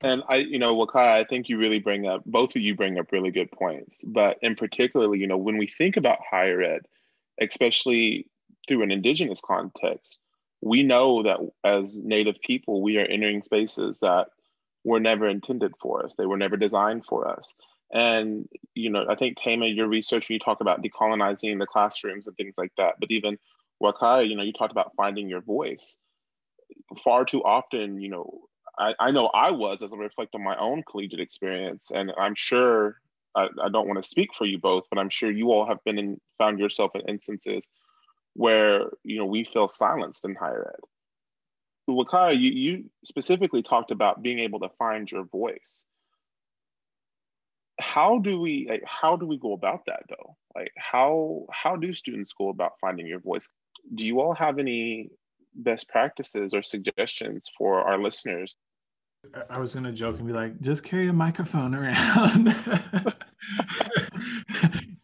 And 0.00 0.22
i 0.28 0.36
you 0.36 0.58
know 0.58 0.76
wakai 0.76 0.96
i 0.96 1.24
think 1.24 1.48
you 1.48 1.58
really 1.58 1.80
bring 1.80 2.06
up 2.06 2.22
both 2.24 2.54
of 2.56 2.62
you 2.62 2.74
bring 2.74 2.98
up 2.98 3.10
really 3.10 3.30
good 3.30 3.50
points 3.50 4.04
but 4.06 4.38
in 4.42 4.54
particularly 4.54 5.18
you 5.18 5.26
know 5.26 5.38
when 5.38 5.56
we 5.56 5.66
think 5.66 5.96
about 5.96 6.18
higher 6.28 6.62
ed 6.62 6.82
especially 7.40 8.28
through 8.68 8.82
an 8.82 8.90
indigenous 8.90 9.40
context 9.40 10.18
we 10.64 10.82
know 10.82 11.22
that 11.22 11.38
as 11.62 12.00
native 12.00 12.40
people 12.40 12.80
we 12.82 12.96
are 12.96 13.04
entering 13.04 13.42
spaces 13.42 14.00
that 14.00 14.28
were 14.82 15.00
never 15.00 15.28
intended 15.28 15.72
for 15.80 16.04
us. 16.04 16.14
They 16.14 16.26
were 16.26 16.36
never 16.36 16.56
designed 16.56 17.06
for 17.06 17.28
us. 17.28 17.54
And 17.92 18.48
you 18.74 18.90
know 18.90 19.04
i 19.08 19.14
think 19.14 19.38
tamah 19.38 19.76
your 19.76 19.86
research 19.86 20.28
you 20.30 20.38
talk 20.38 20.60
about 20.60 20.82
decolonizing 20.82 21.58
the 21.58 21.66
classrooms 21.66 22.26
and 22.26 22.36
things 22.36 22.54
like 22.58 22.72
that 22.76 22.94
but 22.98 23.10
even 23.10 23.38
wakai 23.80 24.28
you 24.28 24.34
know 24.36 24.42
you 24.42 24.52
talked 24.52 24.72
about 24.72 24.92
finding 24.96 25.28
your 25.28 25.42
voice. 25.42 25.96
Far 27.04 27.24
too 27.24 27.42
often 27.44 28.00
you 28.00 28.08
know 28.08 28.40
I, 28.78 28.94
I 28.98 29.10
know 29.12 29.26
i 29.34 29.50
was 29.50 29.82
as 29.82 29.92
i 29.94 29.96
reflect 29.96 30.34
on 30.34 30.42
my 30.42 30.56
own 30.56 30.82
collegiate 30.90 31.20
experience 31.20 31.92
and 31.94 32.12
i'm 32.18 32.34
sure 32.34 32.96
I, 33.36 33.48
I 33.62 33.68
don't 33.68 33.86
want 33.86 34.02
to 34.02 34.08
speak 34.08 34.34
for 34.34 34.46
you 34.46 34.58
both 34.58 34.84
but 34.90 34.98
i'm 34.98 35.10
sure 35.10 35.30
you 35.30 35.52
all 35.52 35.66
have 35.66 35.82
been 35.84 35.98
in 35.98 36.20
found 36.38 36.58
yourself 36.58 36.90
in 36.96 37.02
instances 37.02 37.68
where 38.34 38.90
you 39.02 39.18
know 39.18 39.26
we 39.26 39.44
feel 39.44 39.68
silenced 39.68 40.24
in 40.24 40.34
higher 40.34 40.74
ed 40.74 40.84
Wakaya, 41.88 42.38
you, 42.38 42.50
you 42.50 42.84
specifically 43.04 43.62
talked 43.62 43.90
about 43.90 44.22
being 44.22 44.38
able 44.38 44.60
to 44.60 44.70
find 44.78 45.10
your 45.10 45.24
voice. 45.24 45.84
How 47.80 48.18
do 48.18 48.40
we 48.40 48.66
like, 48.70 48.82
how 48.86 49.16
do 49.16 49.26
we 49.26 49.36
go 49.36 49.52
about 49.52 49.86
that 49.86 50.04
though? 50.08 50.36
Like 50.54 50.72
how 50.76 51.46
how 51.50 51.76
do 51.76 51.92
students 51.92 52.32
go 52.32 52.48
about 52.48 52.72
finding 52.80 53.06
your 53.06 53.18
voice? 53.18 53.48
Do 53.94 54.06
you 54.06 54.20
all 54.20 54.34
have 54.34 54.58
any 54.58 55.10
best 55.54 55.88
practices 55.88 56.54
or 56.54 56.62
suggestions 56.62 57.50
for 57.58 57.80
our 57.80 58.00
listeners? 58.00 58.56
I 59.50 59.58
was 59.58 59.74
gonna 59.74 59.92
joke 59.92 60.18
and 60.18 60.26
be 60.26 60.32
like, 60.32 60.60
just 60.60 60.84
carry 60.84 61.08
a 61.08 61.12
microphone 61.12 61.74
around. 61.74 62.54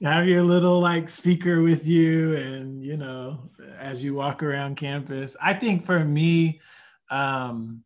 have 0.02 0.26
your 0.26 0.42
little 0.42 0.80
like 0.80 1.08
speaker 1.08 1.60
with 1.62 1.86
you 1.86 2.34
and 2.34 2.82
you 2.82 2.96
know 2.96 3.50
as 3.78 4.02
you 4.02 4.14
walk 4.14 4.42
around 4.42 4.76
campus. 4.76 5.36
I 5.40 5.54
think 5.54 5.84
for 5.84 6.02
me 6.04 6.60
um 7.10 7.82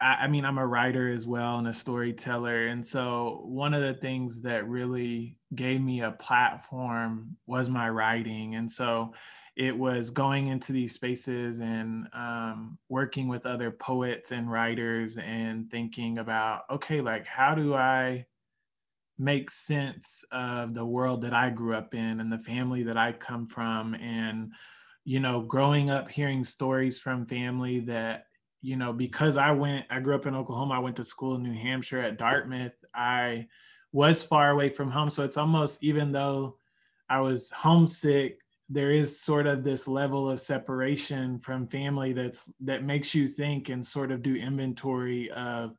I, 0.00 0.20
I, 0.22 0.26
mean 0.28 0.44
i'm 0.44 0.58
a 0.58 0.66
writer 0.66 1.10
as 1.10 1.26
well 1.26 1.58
and 1.58 1.68
a 1.68 1.72
storyteller. 1.72 2.68
And 2.68 2.84
so 2.84 3.42
one 3.44 3.74
of 3.74 3.82
the 3.82 3.94
things 3.94 4.42
that 4.42 4.68
really 4.68 5.36
gave 5.54 5.80
me 5.80 6.02
a 6.02 6.12
platform 6.12 7.36
was 7.46 7.68
my 7.68 7.88
writing. 7.90 8.54
And 8.54 8.70
so 8.70 9.12
it 9.56 9.76
was 9.76 10.10
going 10.10 10.48
into 10.48 10.72
these 10.72 10.94
spaces 10.94 11.60
and 11.60 12.08
um, 12.14 12.78
working 12.88 13.28
with 13.28 13.44
other 13.44 13.70
poets 13.70 14.30
and 14.30 14.50
writers 14.50 15.16
and 15.18 15.70
thinking 15.70 16.18
about 16.18 16.62
okay 16.70 17.00
like 17.00 17.26
how 17.26 17.54
do 17.54 17.74
i 17.74 18.24
make 19.20 19.50
sense 19.50 20.24
of 20.32 20.72
the 20.72 20.84
world 20.84 21.20
that 21.20 21.34
I 21.34 21.50
grew 21.50 21.74
up 21.74 21.94
in 21.94 22.20
and 22.20 22.32
the 22.32 22.38
family 22.38 22.82
that 22.84 22.96
I 22.96 23.12
come 23.12 23.46
from. 23.46 23.94
And, 23.94 24.52
you 25.04 25.20
know, 25.20 25.42
growing 25.42 25.90
up 25.90 26.08
hearing 26.08 26.42
stories 26.42 26.98
from 26.98 27.26
family 27.26 27.80
that, 27.80 28.24
you 28.62 28.76
know, 28.76 28.94
because 28.94 29.36
I 29.36 29.52
went, 29.52 29.84
I 29.90 30.00
grew 30.00 30.14
up 30.14 30.26
in 30.26 30.34
Oklahoma, 30.34 30.74
I 30.74 30.78
went 30.78 30.96
to 30.96 31.04
school 31.04 31.34
in 31.34 31.42
New 31.42 31.52
Hampshire 31.52 32.00
at 32.00 32.16
Dartmouth. 32.16 32.72
I 32.94 33.48
was 33.92 34.22
far 34.22 34.50
away 34.50 34.70
from 34.70 34.90
home. 34.90 35.10
So 35.10 35.22
it's 35.22 35.36
almost, 35.36 35.84
even 35.84 36.12
though 36.12 36.56
I 37.08 37.20
was 37.20 37.50
homesick, 37.50 38.38
there 38.70 38.92
is 38.92 39.20
sort 39.20 39.46
of 39.46 39.64
this 39.64 39.86
level 39.86 40.30
of 40.30 40.40
separation 40.40 41.40
from 41.40 41.66
family 41.66 42.12
that's 42.12 42.50
that 42.60 42.84
makes 42.84 43.14
you 43.14 43.28
think 43.28 43.68
and 43.68 43.84
sort 43.84 44.12
of 44.12 44.22
do 44.22 44.34
inventory 44.36 45.30
of 45.32 45.76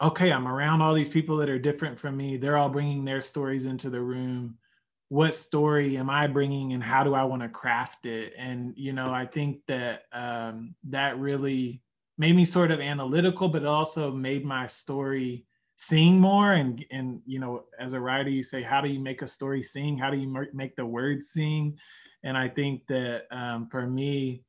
okay, 0.00 0.32
I'm 0.32 0.48
around 0.48 0.80
all 0.80 0.94
these 0.94 1.08
people 1.08 1.36
that 1.38 1.50
are 1.50 1.58
different 1.58 1.98
from 1.98 2.16
me. 2.16 2.36
They're 2.36 2.56
all 2.56 2.68
bringing 2.68 3.04
their 3.04 3.20
stories 3.20 3.64
into 3.66 3.90
the 3.90 4.00
room. 4.00 4.56
What 5.08 5.34
story 5.34 5.96
am 5.96 6.08
I 6.08 6.26
bringing, 6.26 6.72
and 6.72 6.82
how 6.82 7.02
do 7.04 7.14
I 7.14 7.24
want 7.24 7.42
to 7.42 7.48
craft 7.48 8.06
it? 8.06 8.32
And 8.38 8.72
you 8.76 8.92
know, 8.92 9.12
I 9.12 9.26
think 9.26 9.60
that 9.66 10.02
um, 10.12 10.74
that 10.88 11.18
really 11.18 11.82
made 12.16 12.36
me 12.36 12.44
sort 12.44 12.70
of 12.70 12.80
analytical, 12.80 13.48
but 13.48 13.62
it 13.62 13.68
also 13.68 14.12
made 14.12 14.44
my 14.44 14.66
story 14.66 15.46
sing 15.76 16.20
more. 16.20 16.52
And 16.52 16.84
and 16.90 17.22
you 17.26 17.40
know, 17.40 17.64
as 17.78 17.92
a 17.92 18.00
writer, 18.00 18.30
you 18.30 18.44
say, 18.44 18.62
how 18.62 18.80
do 18.80 18.88
you 18.88 19.00
make 19.00 19.22
a 19.22 19.28
story 19.28 19.62
sing? 19.62 19.98
How 19.98 20.10
do 20.10 20.16
you 20.16 20.46
make 20.52 20.76
the 20.76 20.86
words 20.86 21.30
sing? 21.30 21.78
And 22.22 22.36
I 22.36 22.48
think 22.48 22.86
that 22.86 23.24
um, 23.30 23.68
for 23.68 23.86
me, 23.86 24.44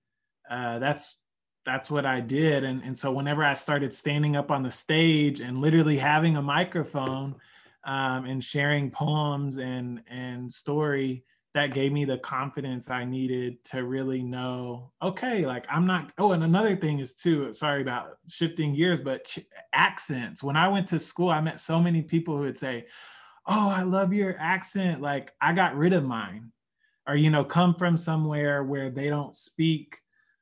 uh, 0.50 0.79
that's 0.79 1.20
that's 1.65 1.91
what 1.91 2.05
I 2.05 2.19
did. 2.19 2.63
And, 2.63 2.83
and 2.83 2.97
so 2.97 3.11
whenever 3.11 3.43
I 3.43 3.53
started 3.53 3.93
standing 3.93 4.35
up 4.35 4.51
on 4.51 4.63
the 4.63 4.71
stage 4.71 5.39
and 5.39 5.61
literally 5.61 5.97
having 5.97 6.37
a 6.37 6.41
microphone 6.41 7.35
um, 7.83 8.25
and 8.25 8.43
sharing 8.43 8.91
poems 8.91 9.57
and, 9.57 10.01
and 10.09 10.51
story, 10.51 11.23
that 11.53 11.73
gave 11.73 11.91
me 11.91 12.05
the 12.05 12.17
confidence 12.17 12.89
I 12.89 13.03
needed 13.03 13.63
to 13.65 13.83
really 13.83 14.23
know, 14.23 14.91
okay, 15.01 15.45
like 15.45 15.65
I'm 15.69 15.85
not, 15.85 16.13
oh, 16.17 16.31
and 16.31 16.43
another 16.43 16.75
thing 16.77 16.99
is 16.99 17.13
too, 17.13 17.51
sorry 17.53 17.81
about 17.81 18.19
shifting 18.27 18.73
gears, 18.73 19.01
but 19.01 19.25
ch- 19.25 19.39
accents. 19.73 20.41
When 20.41 20.55
I 20.55 20.69
went 20.69 20.87
to 20.87 20.99
school, 20.99 21.29
I 21.29 21.41
met 21.41 21.59
so 21.59 21.79
many 21.79 22.01
people 22.03 22.37
who 22.37 22.43
would 22.43 22.57
say, 22.57 22.85
oh, 23.45 23.69
I 23.69 23.83
love 23.83 24.13
your 24.13 24.35
accent. 24.39 25.01
Like 25.01 25.33
I 25.41 25.51
got 25.51 25.75
rid 25.75 25.91
of 25.91 26.05
mine 26.05 26.53
or, 27.05 27.15
you 27.15 27.29
know, 27.29 27.43
come 27.43 27.75
from 27.75 27.97
somewhere 27.97 28.63
where 28.63 28.89
they 28.89 29.09
don't 29.09 29.35
speak 29.35 29.99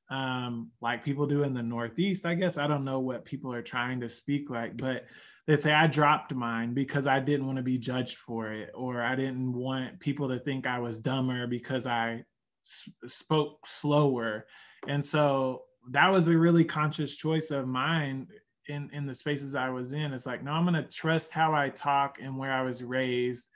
um, 0.09 0.71
like 0.81 1.03
people 1.03 1.27
do 1.27 1.43
in 1.43 1.53
the 1.53 1.63
Northeast. 1.63 2.25
I 2.25 2.33
guess 2.33 2.57
I 2.57 2.67
don't 2.67 2.85
know 2.85 2.99
what 2.99 3.25
people 3.25 3.53
are 3.53 3.61
trying 3.61 4.01
to 4.01 4.09
speak 4.09 4.49
like, 4.49 4.75
but 4.75 5.05
they'd 5.45 5.61
say 5.61 5.71
I 5.71 5.87
dropped 5.87 6.33
mine 6.33 6.73
because 6.73 7.07
I 7.07 7.19
didn't 7.19 7.45
want 7.45 7.57
to 7.57 7.63
be 7.63 7.77
judged 7.77 8.17
for 8.17 8.51
it, 8.51 8.71
or 8.73 9.01
I 9.01 9.15
didn't 9.15 9.53
want 9.53 9.99
people 9.99 10.29
to 10.29 10.39
think 10.39 10.65
I 10.65 10.79
was 10.79 10.99
dumber 10.99 11.47
because 11.47 11.85
I 11.85 12.23
s- 12.65 12.89
spoke 13.07 13.65
slower. 13.65 14.47
And 14.87 15.03
so 15.03 15.63
that 15.91 16.11
was 16.11 16.27
a 16.27 16.37
really 16.37 16.63
conscious 16.63 17.15
choice 17.15 17.51
of 17.51 17.67
mine 17.67 18.27
in 18.67 18.89
in 18.93 19.05
the 19.05 19.15
spaces 19.15 19.55
I 19.55 19.69
was 19.69 19.93
in. 19.93 20.13
It's 20.13 20.25
like, 20.25 20.43
no, 20.43 20.51
I'm 20.51 20.65
going 20.65 20.75
to 20.75 20.89
trust 20.89 21.31
how 21.31 21.53
I 21.53 21.69
talk 21.69 22.17
and 22.21 22.37
where 22.37 22.51
I 22.51 22.63
was 22.63 22.83
raised, 22.83 23.47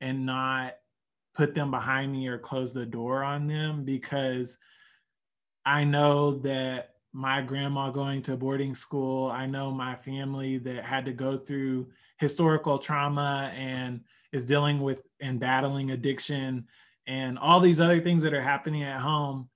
and 0.00 0.26
not 0.26 0.74
put 1.34 1.54
them 1.54 1.70
behind 1.70 2.10
me 2.10 2.26
or 2.26 2.38
close 2.38 2.72
the 2.72 2.86
door 2.86 3.22
on 3.22 3.46
them 3.46 3.84
because 3.84 4.58
I 5.64 5.84
know 5.84 6.32
that 6.38 6.94
my 7.12 7.40
grandma 7.42 7.90
going 7.90 8.22
to 8.22 8.36
boarding 8.36 8.74
school, 8.74 9.30
I 9.30 9.46
know 9.46 9.70
my 9.72 9.96
family 9.96 10.58
that 10.58 10.84
had 10.84 11.04
to 11.06 11.12
go 11.12 11.36
through 11.36 11.88
historical 12.18 12.78
trauma 12.78 13.52
and 13.56 14.00
is 14.32 14.44
dealing 14.44 14.80
with 14.80 15.02
and 15.20 15.40
battling 15.40 15.90
addiction 15.90 16.66
and 17.06 17.38
all 17.38 17.60
these 17.60 17.80
other 17.80 18.00
things 18.00 18.22
that 18.22 18.34
are 18.34 18.42
happening 18.42 18.84
at 18.84 19.00
home. 19.00 19.48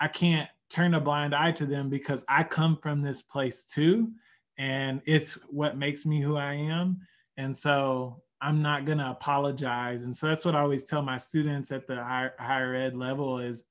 I 0.00 0.08
can't 0.08 0.48
turn 0.70 0.94
a 0.94 1.00
blind 1.00 1.34
eye 1.34 1.52
to 1.52 1.66
them 1.66 1.90
because 1.90 2.24
I 2.28 2.42
come 2.42 2.78
from 2.82 3.02
this 3.02 3.20
place 3.20 3.64
too. 3.64 4.12
And 4.56 5.02
it's 5.04 5.34
what 5.48 5.76
makes 5.76 6.06
me 6.06 6.20
who 6.20 6.36
I 6.36 6.54
am. 6.54 7.00
And 7.36 7.54
so 7.54 8.22
I'm 8.40 8.62
not 8.62 8.86
going 8.86 8.98
to 8.98 9.10
apologize. 9.10 10.04
And 10.04 10.16
so 10.16 10.26
that's 10.26 10.44
what 10.44 10.54
I 10.54 10.60
always 10.60 10.84
tell 10.84 11.02
my 11.02 11.18
students 11.18 11.70
at 11.70 11.86
the 11.86 11.96
higher, 11.96 12.34
higher 12.38 12.74
ed 12.74 12.96
level 12.96 13.38
is 13.38 13.64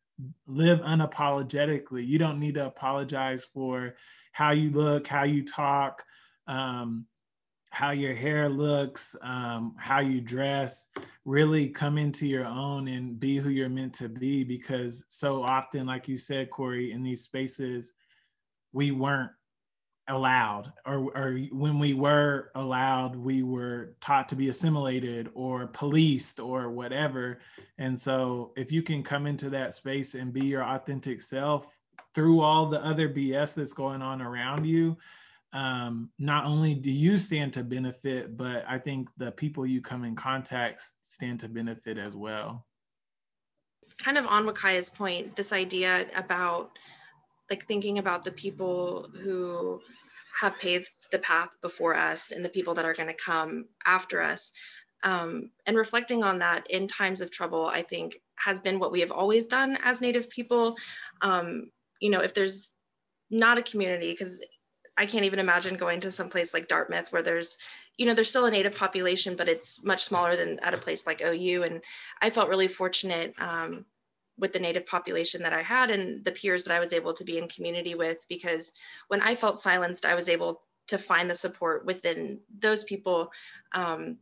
live 0.48 0.80
unapologetically. 0.82 2.06
You 2.06 2.18
don't 2.18 2.40
need 2.40 2.56
to 2.56 2.66
apologize 2.66 3.46
for 3.46 3.96
how 4.32 4.52
you 4.52 4.72
look, 4.72 5.08
how 5.08 5.24
you 5.24 5.46
talk, 5.46 6.04
um, 6.48 7.06
how 7.72 7.92
your 7.92 8.14
hair 8.14 8.50
looks, 8.50 9.16
um, 9.22 9.76
how 9.78 10.00
you 10.00 10.22
dress. 10.22 10.90
Really 11.26 11.70
come 11.70 11.98
into 11.98 12.28
your 12.28 12.46
own 12.46 12.88
and 12.88 13.20
be 13.20 13.38
who 13.38 13.50
you're 13.50 13.70
meant 13.70 13.94
to 13.96 14.10
be 14.10 14.44
because 14.44 15.06
so 15.10 15.42
often, 15.42 15.88
like 15.88 16.08
you 16.08 16.18
said, 16.18 16.50
Corey, 16.50 16.92
in 16.92 17.02
these 17.02 17.22
spaces, 17.22 17.94
we 18.74 18.92
weren't 18.92 19.32
allowed 20.08 20.74
or, 20.86 21.16
or 21.16 21.40
when 21.52 21.80
we 21.80 21.94
were 21.94 22.52
allowed 22.56 23.16
we 23.16 23.44
were 23.44 23.96
taught 24.02 24.28
to 24.28 24.36
be 24.36 24.50
assimilated 24.50 25.30
or 25.36 25.68
policed 25.68 26.40
or 26.40 26.70
whatever. 26.72 27.40
And 27.78 27.98
so 27.98 28.52
if 28.58 28.72
you 28.72 28.82
can 28.82 29.04
come 29.04 29.28
into 29.28 29.50
that 29.52 29.74
space 29.74 30.16
and 30.16 30.34
be 30.34 30.46
your 30.46 30.64
authentic 30.64 31.22
self 31.22 31.78
through 32.14 32.42
all 32.42 32.66
the 32.68 32.84
other 32.84 33.08
bs 33.08 33.54
that's 33.54 33.74
going 33.74 34.02
on 34.02 34.22
around 34.22 34.66
you 34.66 34.98
um, 35.54 36.10
not 36.18 36.46
only 36.46 36.74
do 36.74 36.92
you 36.92 37.18
stand 37.18 37.54
to 37.54 37.64
benefit 37.64 38.36
but 38.36 38.66
i 38.68 38.78
think 38.78 39.08
the 39.18 39.32
people 39.32 39.66
you 39.66 39.82
come 39.82 40.04
in 40.04 40.16
contact 40.16 40.82
stand 41.04 41.40
to 41.42 41.50
benefit 41.50 41.98
as 41.98 42.16
well. 42.16 42.66
Kind 43.98 44.18
of 44.18 44.26
on 44.26 44.46
wakaya's 44.46 44.90
point 44.90 45.36
this 45.36 45.54
idea 45.54 46.08
about 46.16 46.72
like 47.52 47.68
thinking 47.68 48.00
about 48.00 48.24
the 48.24 48.32
people 48.32 49.10
who 49.22 49.80
have 50.40 50.58
paved 50.58 50.90
the 51.12 51.20
path 51.20 51.50
before 51.62 51.94
us 51.94 52.32
and 52.32 52.44
the 52.44 52.50
people 52.50 52.74
that 52.74 52.86
are 52.86 52.94
going 52.94 53.10
to 53.10 53.14
come 53.14 53.66
after 53.86 54.22
us. 54.22 54.52
Um, 55.04 55.52
and 55.66 55.76
reflecting 55.76 56.24
on 56.24 56.40
that 56.40 56.70
in 56.70 56.88
times 56.88 57.22
of 57.22 57.30
trouble, 57.30 57.66
I 57.66 57.82
think 57.82 58.22
has 58.36 58.60
been 58.60 58.80
what 58.80 58.92
we 58.92 59.02
have 59.02 59.12
always 59.12 59.48
done 59.48 59.78
as 59.84 60.00
Native 60.02 60.30
people. 60.30 60.78
Um, 61.22 61.72
you 62.00 62.10
know, 62.10 62.22
if 62.22 62.34
there's 62.34 62.72
not 63.30 63.58
a 63.58 63.64
community, 63.64 64.12
because 64.12 64.42
I 64.98 65.06
can't 65.06 65.26
even 65.26 65.40
imagine 65.40 65.76
going 65.76 66.00
to 66.02 66.12
some 66.12 66.30
place 66.30 66.54
like 66.54 66.68
Dartmouth 66.68 67.12
where 67.12 67.24
there's, 67.24 67.58
you 67.98 68.06
know, 68.06 68.14
there's 68.14 68.30
still 68.30 68.46
a 68.46 68.52
Native 68.52 68.76
population, 68.76 69.36
but 69.36 69.50
it's 69.50 69.84
much 69.84 70.06
smaller 70.06 70.36
than 70.36 70.60
at 70.60 70.74
a 70.74 70.78
place 70.78 71.06
like 71.06 71.22
OU. 71.22 71.64
And 71.64 71.82
I 72.22 72.30
felt 72.30 72.50
really 72.50 72.68
fortunate 72.68 73.34
um, 73.40 73.86
with 74.38 74.54
the 74.54 74.60
native 74.60 74.86
population 74.86 75.44
that 75.44 75.54
I 75.54 75.62
had 75.62 75.92
and 75.92 76.24
the 76.24 76.32
peers 76.32 76.64
that 76.64 76.74
I 76.74 76.80
was 76.80 76.94
able 76.94 77.14
to 77.14 77.24
be 77.24 77.38
in 77.38 77.48
community 77.48 77.96
with 77.96 78.26
because 78.28 78.72
when 79.08 79.22
I 79.22 79.36
felt 79.36 79.62
silenced, 79.62 80.06
I 80.06 80.16
was 80.16 80.30
able 80.30 80.62
to 80.88 80.98
find 80.98 81.30
the 81.30 81.36
support 81.36 81.86
within 81.86 82.40
those 82.60 82.84
people. 82.84 83.32
Um, 83.74 84.18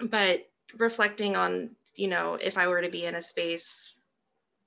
but 0.00 0.48
reflecting 0.78 1.36
on, 1.36 1.70
you 1.94 2.08
know, 2.08 2.34
if 2.34 2.58
I 2.58 2.68
were 2.68 2.82
to 2.82 2.90
be 2.90 3.04
in 3.06 3.14
a 3.14 3.22
space 3.22 3.94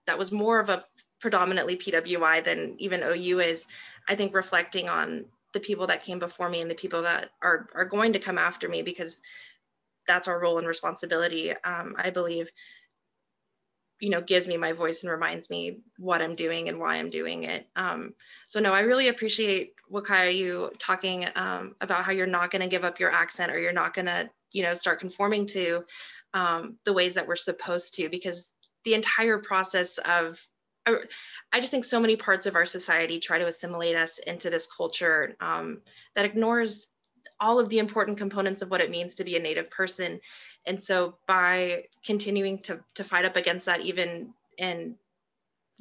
that 0.08 0.18
was 0.18 0.32
more 0.32 0.60
of 0.60 0.70
a 0.70 0.86
predominantly 1.20 1.76
PWI 1.76 2.44
than 2.44 2.76
even 2.78 3.02
OU 3.02 3.40
is, 3.40 3.68
I 4.08 4.16
think 4.16 4.36
reflecting 4.36 4.88
on 4.90 5.26
the 5.54 5.60
people 5.60 5.88
that 5.88 6.04
came 6.04 6.20
before 6.20 6.50
me 6.50 6.62
and 6.62 6.70
the 6.70 6.76
people 6.76 7.02
that 7.04 7.32
are, 7.42 7.70
are 7.74 7.86
going 7.86 8.14
to 8.14 8.20
come 8.20 8.38
after 8.38 8.68
me 8.68 8.82
because 8.82 9.22
that's 10.08 10.28
our 10.28 10.40
role 10.40 10.58
and 10.58 10.68
responsibility, 10.68 11.52
um, 11.64 11.96
I 11.98 12.10
believe 12.10 12.52
you 14.06 14.12
know 14.12 14.22
gives 14.22 14.46
me 14.46 14.56
my 14.56 14.72
voice 14.72 15.02
and 15.02 15.12
reminds 15.12 15.50
me 15.50 15.80
what 15.98 16.22
i'm 16.22 16.36
doing 16.36 16.70
and 16.70 16.80
why 16.80 16.98
i'm 16.98 17.10
doing 17.10 17.44
it. 17.44 17.68
Um, 17.76 18.14
so 18.46 18.60
no 18.60 18.72
i 18.72 18.82
really 18.82 19.08
appreciate 19.08 19.74
wakaya 19.92 20.36
you 20.38 20.70
talking 20.78 21.26
um, 21.36 21.74
about 21.82 22.04
how 22.04 22.12
you're 22.12 22.28
not 22.28 22.52
going 22.52 22.62
to 22.62 22.68
give 22.68 22.84
up 22.84 23.00
your 23.00 23.12
accent 23.12 23.52
or 23.52 23.58
you're 23.58 23.74
not 23.74 23.96
going 23.96 24.06
to 24.06 24.30
you 24.52 24.62
know 24.62 24.76
start 24.76 25.00
conforming 25.00 25.48
to 25.48 25.84
um, 26.36 26.78
the 26.86 26.94
ways 26.94 27.16
that 27.16 27.28
we're 27.28 27.36
supposed 27.36 27.96
to 27.96 28.08
because 28.08 28.54
the 28.84 28.94
entire 28.94 29.40
process 29.40 29.98
of 29.98 30.40
I 30.88 31.62
just 31.62 31.72
think 31.72 31.84
so 31.84 32.00
many 32.00 32.16
parts 32.16 32.46
of 32.46 32.56
our 32.56 32.68
society 32.68 33.20
try 33.20 33.40
to 33.40 33.48
assimilate 33.48 33.96
us 33.96 34.20
into 34.20 34.52
this 34.52 34.68
culture 34.68 35.36
um, 35.42 35.82
that 36.14 36.26
ignores 36.26 36.88
all 37.40 37.60
of 37.60 37.70
the 37.70 37.80
important 37.80 38.20
components 38.20 38.62
of 38.62 38.70
what 38.70 38.82
it 38.82 38.92
means 38.92 39.16
to 39.16 39.24
be 39.24 39.36
a 39.36 39.40
Native 39.40 39.72
person 39.72 40.20
and 40.66 40.82
so 40.82 41.16
by 41.28 41.84
continuing 42.04 42.60
to, 42.60 42.80
to 42.96 43.04
fight 43.04 43.26
up 43.26 43.36
against 43.36 43.68
that, 43.68 43.82
even 43.82 44.34
in 44.58 44.96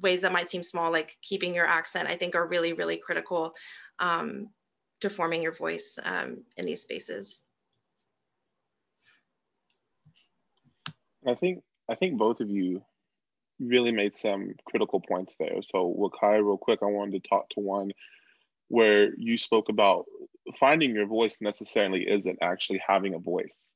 ways 0.01 0.23
that 0.23 0.33
might 0.33 0.49
seem 0.49 0.63
small, 0.63 0.93
like 0.93 1.17
keeping 1.23 1.55
your 1.55 1.67
accent, 1.67 2.09
I 2.09 2.17
think 2.17 2.35
are 2.35 2.47
really, 2.47 2.73
really 2.73 2.97
critical 2.97 3.55
um, 3.99 4.49
to 5.01 5.09
forming 5.09 5.43
your 5.43 5.53
voice 5.53 5.99
um, 6.03 6.39
in 6.57 6.67
these 6.67 6.83
spaces. 6.83 7.41
I 11.27 11.35
think 11.35 11.63
I 11.89 11.95
think 11.95 12.19
both 12.19 12.41
of 12.41 12.51
you 12.51 12.83
really 13.59 13.93
made 13.93 14.17
some 14.17 14.55
critical 14.67 15.01
points 15.01 15.37
there. 15.39 15.63
So 15.63 15.95
Wakai, 15.99 16.45
real 16.45 16.59
quick, 16.59 16.81
I 16.83 16.87
wanted 16.87 17.23
to 17.23 17.29
talk 17.29 17.49
to 17.51 17.61
one 17.61 17.93
where 18.69 19.15
you 19.17 19.39
spoke 19.39 19.69
about 19.69 20.07
finding 20.59 20.95
your 20.95 21.07
voice 21.07 21.41
necessarily 21.41 22.09
isn't 22.09 22.39
actually 22.43 22.83
having 22.87 23.15
a 23.15 23.19
voice 23.19 23.73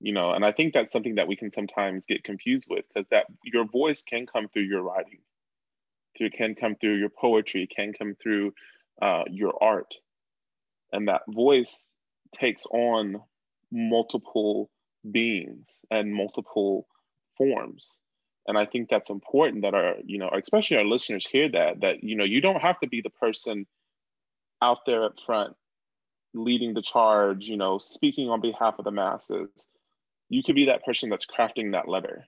you 0.00 0.12
know 0.12 0.32
and 0.32 0.44
i 0.44 0.52
think 0.52 0.74
that's 0.74 0.92
something 0.92 1.14
that 1.16 1.28
we 1.28 1.36
can 1.36 1.50
sometimes 1.50 2.06
get 2.06 2.24
confused 2.24 2.66
with 2.68 2.84
because 2.88 3.08
that 3.10 3.26
your 3.44 3.64
voice 3.64 4.02
can 4.02 4.26
come 4.26 4.48
through 4.48 4.62
your 4.62 4.82
writing 4.82 5.20
it 6.18 6.32
can 6.32 6.54
come 6.54 6.76
through 6.76 6.96
your 6.96 7.10
poetry 7.10 7.66
can 7.66 7.92
come 7.92 8.14
through 8.22 8.52
uh, 9.00 9.24
your 9.30 9.62
art. 9.62 9.94
And 10.92 11.08
that 11.08 11.22
voice 11.28 11.90
takes 12.32 12.66
on 12.66 13.22
multiple 13.70 14.70
beings 15.10 15.84
and 15.90 16.14
multiple 16.14 16.86
forms. 17.36 17.96
And 18.48 18.56
i 18.56 18.64
think 18.64 18.88
that's 18.88 19.10
important 19.10 19.62
that 19.62 19.74
our 19.74 19.96
you 20.04 20.18
know 20.18 20.30
especially 20.32 20.76
our 20.76 20.84
listeners 20.84 21.26
hear 21.26 21.48
that 21.48 21.80
that 21.80 22.04
you 22.04 22.14
know 22.14 22.22
you 22.24 22.40
don't 22.40 22.62
have 22.62 22.78
to 22.78 22.88
be 22.88 23.00
the 23.00 23.10
person 23.10 23.66
out 24.62 24.86
there 24.86 25.04
up 25.04 25.14
front 25.26 25.56
leading 26.32 26.72
the 26.72 26.80
charge 26.80 27.48
you 27.48 27.56
know 27.56 27.78
speaking 27.78 28.30
on 28.30 28.40
behalf 28.40 28.76
of 28.78 28.84
the 28.84 28.92
masses 28.92 29.48
you 30.28 30.42
could 30.42 30.54
be 30.54 30.66
that 30.66 30.84
person 30.84 31.10
that's 31.10 31.26
crafting 31.26 31.72
that 31.72 31.88
letter. 31.88 32.26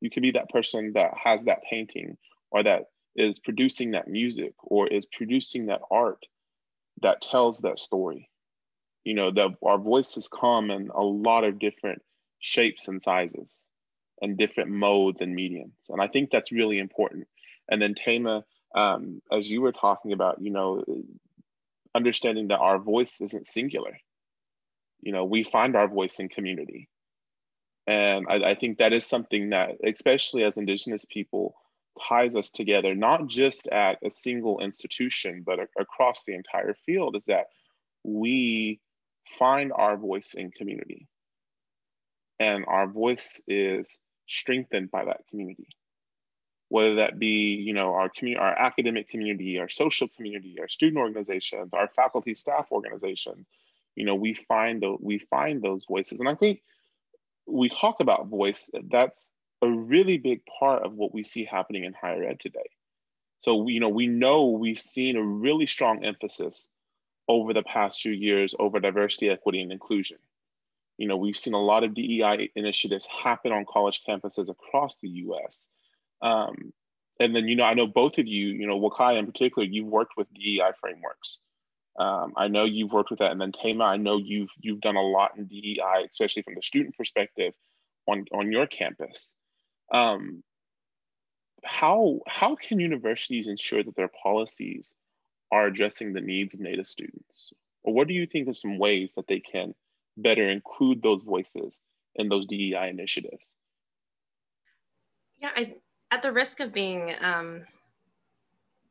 You 0.00 0.10
could 0.10 0.22
be 0.22 0.32
that 0.32 0.48
person 0.50 0.92
that 0.94 1.12
has 1.22 1.44
that 1.44 1.62
painting 1.68 2.16
or 2.50 2.62
that 2.62 2.84
is 3.16 3.38
producing 3.38 3.92
that 3.92 4.08
music 4.08 4.54
or 4.62 4.86
is 4.86 5.06
producing 5.06 5.66
that 5.66 5.80
art 5.90 6.24
that 7.02 7.20
tells 7.20 7.58
that 7.60 7.78
story. 7.78 8.30
You 9.04 9.14
know, 9.14 9.30
that 9.30 9.50
our 9.64 9.78
voices 9.78 10.28
come 10.28 10.70
in 10.70 10.90
a 10.94 11.02
lot 11.02 11.44
of 11.44 11.58
different 11.58 12.02
shapes 12.40 12.88
and 12.88 13.02
sizes 13.02 13.66
and 14.20 14.36
different 14.36 14.70
modes 14.70 15.20
and 15.20 15.34
mediums. 15.34 15.74
And 15.88 16.00
I 16.00 16.08
think 16.08 16.30
that's 16.30 16.52
really 16.52 16.78
important. 16.78 17.26
And 17.70 17.80
then 17.80 17.94
Tamah, 17.94 18.42
um, 18.74 19.20
as 19.32 19.50
you 19.50 19.60
were 19.60 19.72
talking 19.72 20.12
about, 20.12 20.40
you 20.40 20.50
know, 20.50 20.84
understanding 21.94 22.48
that 22.48 22.58
our 22.58 22.78
voice 22.78 23.20
isn't 23.20 23.46
singular. 23.46 23.98
You 25.00 25.12
know, 25.12 25.24
we 25.24 25.42
find 25.44 25.76
our 25.76 25.88
voice 25.88 26.18
in 26.18 26.28
community. 26.28 26.88
And 27.88 28.26
I, 28.28 28.50
I 28.50 28.54
think 28.54 28.78
that 28.78 28.92
is 28.92 29.06
something 29.06 29.48
that, 29.48 29.76
especially 29.82 30.44
as 30.44 30.58
Indigenous 30.58 31.06
people, 31.06 31.54
ties 32.06 32.36
us 32.36 32.50
together, 32.50 32.94
not 32.94 33.28
just 33.28 33.66
at 33.68 33.98
a 34.04 34.10
single 34.10 34.60
institution, 34.60 35.42
but 35.44 35.58
a, 35.58 35.68
across 35.80 36.22
the 36.24 36.34
entire 36.34 36.74
field, 36.84 37.16
is 37.16 37.24
that 37.24 37.46
we 38.04 38.78
find 39.38 39.72
our 39.74 39.96
voice 39.96 40.34
in 40.34 40.50
community. 40.50 41.08
And 42.38 42.66
our 42.68 42.86
voice 42.86 43.40
is 43.48 43.98
strengthened 44.26 44.90
by 44.90 45.06
that 45.06 45.22
community. 45.30 45.68
Whether 46.68 46.96
that 46.96 47.18
be, 47.18 47.54
you 47.54 47.72
know, 47.72 47.94
our 47.94 48.10
community, 48.10 48.44
our 48.44 48.52
academic 48.52 49.08
community, 49.08 49.58
our 49.58 49.70
social 49.70 50.08
community, 50.08 50.58
our 50.60 50.68
student 50.68 50.98
organizations, 50.98 51.70
our 51.72 51.88
faculty 51.96 52.34
staff 52.34 52.66
organizations, 52.70 53.48
you 53.96 54.04
know, 54.04 54.14
we 54.14 54.34
find 54.34 54.82
the, 54.82 54.94
we 55.00 55.18
find 55.30 55.62
those 55.62 55.86
voices. 55.86 56.20
And 56.20 56.28
I 56.28 56.34
think 56.34 56.60
we 57.48 57.68
talk 57.68 58.00
about 58.00 58.28
voice, 58.28 58.70
that's 58.90 59.30
a 59.62 59.68
really 59.68 60.18
big 60.18 60.42
part 60.58 60.84
of 60.84 60.94
what 60.94 61.12
we 61.12 61.22
see 61.24 61.44
happening 61.44 61.84
in 61.84 61.92
higher 61.92 62.24
ed 62.24 62.40
today. 62.40 62.70
So, 63.40 63.68
you 63.68 63.80
know, 63.80 63.88
we 63.88 64.06
know 64.06 64.46
we've 64.46 64.78
seen 64.78 65.16
a 65.16 65.22
really 65.22 65.66
strong 65.66 66.04
emphasis 66.04 66.68
over 67.28 67.52
the 67.52 67.62
past 67.62 68.00
few 68.00 68.12
years 68.12 68.54
over 68.58 68.80
diversity, 68.80 69.28
equity, 69.28 69.60
and 69.60 69.72
inclusion. 69.72 70.18
You 70.96 71.06
know, 71.06 71.16
we've 71.16 71.36
seen 71.36 71.54
a 71.54 71.62
lot 71.62 71.84
of 71.84 71.94
DEI 71.94 72.50
initiatives 72.56 73.06
happen 73.06 73.52
on 73.52 73.64
college 73.68 74.02
campuses 74.08 74.48
across 74.48 74.96
the 74.96 75.08
US. 75.08 75.68
Um, 76.20 76.72
and 77.20 77.34
then, 77.34 77.46
you 77.46 77.56
know, 77.56 77.64
I 77.64 77.74
know 77.74 77.86
both 77.86 78.18
of 78.18 78.26
you, 78.26 78.48
you 78.48 78.66
know, 78.66 78.80
Wakai 78.80 79.18
in 79.18 79.26
particular, 79.26 79.66
you've 79.66 79.86
worked 79.86 80.16
with 80.16 80.32
DEI 80.34 80.72
frameworks. 80.80 81.40
Um, 81.98 82.34
I 82.36 82.46
know 82.46 82.64
you've 82.64 82.92
worked 82.92 83.10
with 83.10 83.18
that, 83.18 83.32
and 83.32 83.40
then 83.40 83.52
Tamah, 83.52 83.84
I 83.84 83.96
know 83.96 84.18
you've 84.18 84.50
you've 84.60 84.80
done 84.80 84.96
a 84.96 85.02
lot 85.02 85.36
in 85.36 85.46
DEI, 85.46 86.06
especially 86.08 86.42
from 86.42 86.54
the 86.54 86.62
student 86.62 86.96
perspective, 86.96 87.54
on 88.06 88.24
on 88.32 88.52
your 88.52 88.68
campus. 88.68 89.34
Um, 89.92 90.44
how 91.64 92.20
how 92.28 92.54
can 92.54 92.78
universities 92.78 93.48
ensure 93.48 93.82
that 93.82 93.96
their 93.96 94.10
policies 94.22 94.94
are 95.50 95.66
addressing 95.66 96.12
the 96.12 96.20
needs 96.20 96.54
of 96.54 96.60
Native 96.60 96.86
students, 96.86 97.52
or 97.82 97.92
what 97.94 98.06
do 98.06 98.14
you 98.14 98.26
think 98.26 98.48
of 98.48 98.56
some 98.56 98.78
ways 98.78 99.14
that 99.16 99.26
they 99.26 99.40
can 99.40 99.74
better 100.16 100.48
include 100.48 101.02
those 101.02 101.22
voices 101.22 101.80
in 102.14 102.28
those 102.28 102.46
DEI 102.46 102.90
initiatives? 102.90 103.56
Yeah, 105.40 105.50
I, 105.54 105.74
at 106.10 106.22
the 106.22 106.32
risk 106.32 106.60
of 106.60 106.72
being 106.72 107.14
um, 107.20 107.64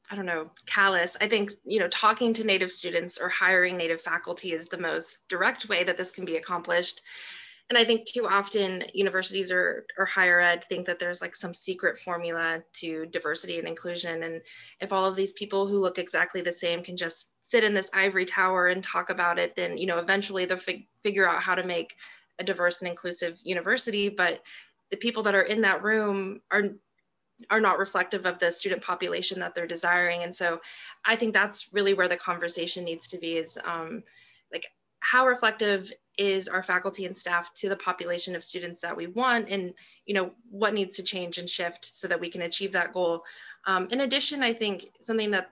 I 0.10 0.16
don't 0.16 0.26
know, 0.26 0.50
callous. 0.66 1.18
I 1.20 1.28
think, 1.28 1.52
you 1.66 1.80
know, 1.80 1.90
talking 1.90 2.34
to 2.36 2.46
Native 2.46 2.72
students 2.72 3.18
or 3.18 3.28
hiring 3.28 3.76
Native 3.76 4.02
faculty 4.02 4.54
is 4.54 4.68
the 4.68 4.78
most 4.78 5.28
direct 5.28 5.68
way 5.68 5.84
that 5.84 5.98
this 5.98 6.12
can 6.12 6.24
be 6.24 6.38
accomplished. 6.38 7.02
And 7.70 7.78
I 7.78 7.84
think 7.84 8.06
too 8.06 8.26
often 8.26 8.86
universities 8.94 9.52
or, 9.52 9.86
or 9.98 10.06
higher 10.06 10.40
ed 10.40 10.64
think 10.64 10.86
that 10.86 11.00
there's 11.00 11.22
like 11.22 11.36
some 11.36 11.54
secret 11.54 12.00
formula 12.00 12.64
to 12.76 13.06
diversity 13.08 13.60
and 13.60 13.68
inclusion. 13.68 14.24
And 14.24 14.42
if 14.80 14.94
all 14.94 15.06
of 15.06 15.18
these 15.18 15.34
people 15.34 15.68
who 15.68 15.80
look 15.80 16.00
exactly 16.00 16.40
the 16.40 16.54
same 16.54 16.82
can 16.82 16.96
just 16.96 17.30
sit 17.42 17.66
in 17.66 17.74
this 17.74 17.90
ivory 17.94 18.24
tower 18.24 18.70
and 18.70 18.82
talk 18.82 19.10
about 19.10 19.38
it, 19.38 19.58
then, 19.58 19.78
you 19.78 19.88
know, 19.88 20.00
eventually 20.00 20.46
they'll 20.46 20.58
fig- 20.58 20.88
figure 21.04 21.28
out 21.28 21.44
how 21.44 21.56
to 21.56 21.64
make 21.64 21.98
a 22.40 22.46
diverse 22.46 22.82
and 22.82 22.90
inclusive 22.90 23.38
university. 23.44 24.08
But 24.08 24.42
the 24.90 24.98
people 24.98 25.24
that 25.24 25.36
are 25.36 25.42
in 25.42 25.62
that 25.62 25.84
room 25.84 26.40
are 26.50 26.64
are 27.50 27.62
not 27.62 27.78
reflective 27.78 28.26
of 28.26 28.40
the 28.40 28.52
student 28.52 28.82
population 28.82 29.40
that 29.40 29.54
they're 29.54 29.68
desiring. 29.68 30.24
And 30.24 30.34
so 30.34 30.60
I 31.06 31.16
think 31.16 31.34
that's 31.34 31.72
really 31.74 31.94
where 31.94 32.08
the 32.08 32.18
conversation 32.18 32.84
needs 32.84 33.08
to 33.10 33.18
be 33.18 33.38
is 33.38 33.58
um, 33.64 34.04
like 34.52 34.66
how 35.00 35.28
reflective 35.28 35.92
is 36.18 36.48
our 36.48 36.64
faculty 36.64 37.06
and 37.06 37.16
staff 37.16 37.54
to 37.54 37.70
the 37.70 37.76
population 37.76 38.36
of 38.36 38.44
students 38.44 38.82
that 38.82 38.98
we 38.98 39.06
want 39.06 39.50
and 39.50 39.74
you 40.06 40.16
know 40.16 40.32
what 40.50 40.74
needs 40.74 40.96
to 40.96 41.04
change 41.04 41.38
and 41.38 41.50
shift 41.50 41.86
so 41.86 42.08
that 42.08 42.20
we 42.20 42.30
can 42.30 42.42
achieve 42.42 42.72
that 42.72 42.94
goal. 42.94 43.24
Um, 43.66 43.88
in 43.92 44.02
addition, 44.02 44.42
I 44.44 44.54
think 44.54 44.86
something 45.02 45.32
that 45.32 45.52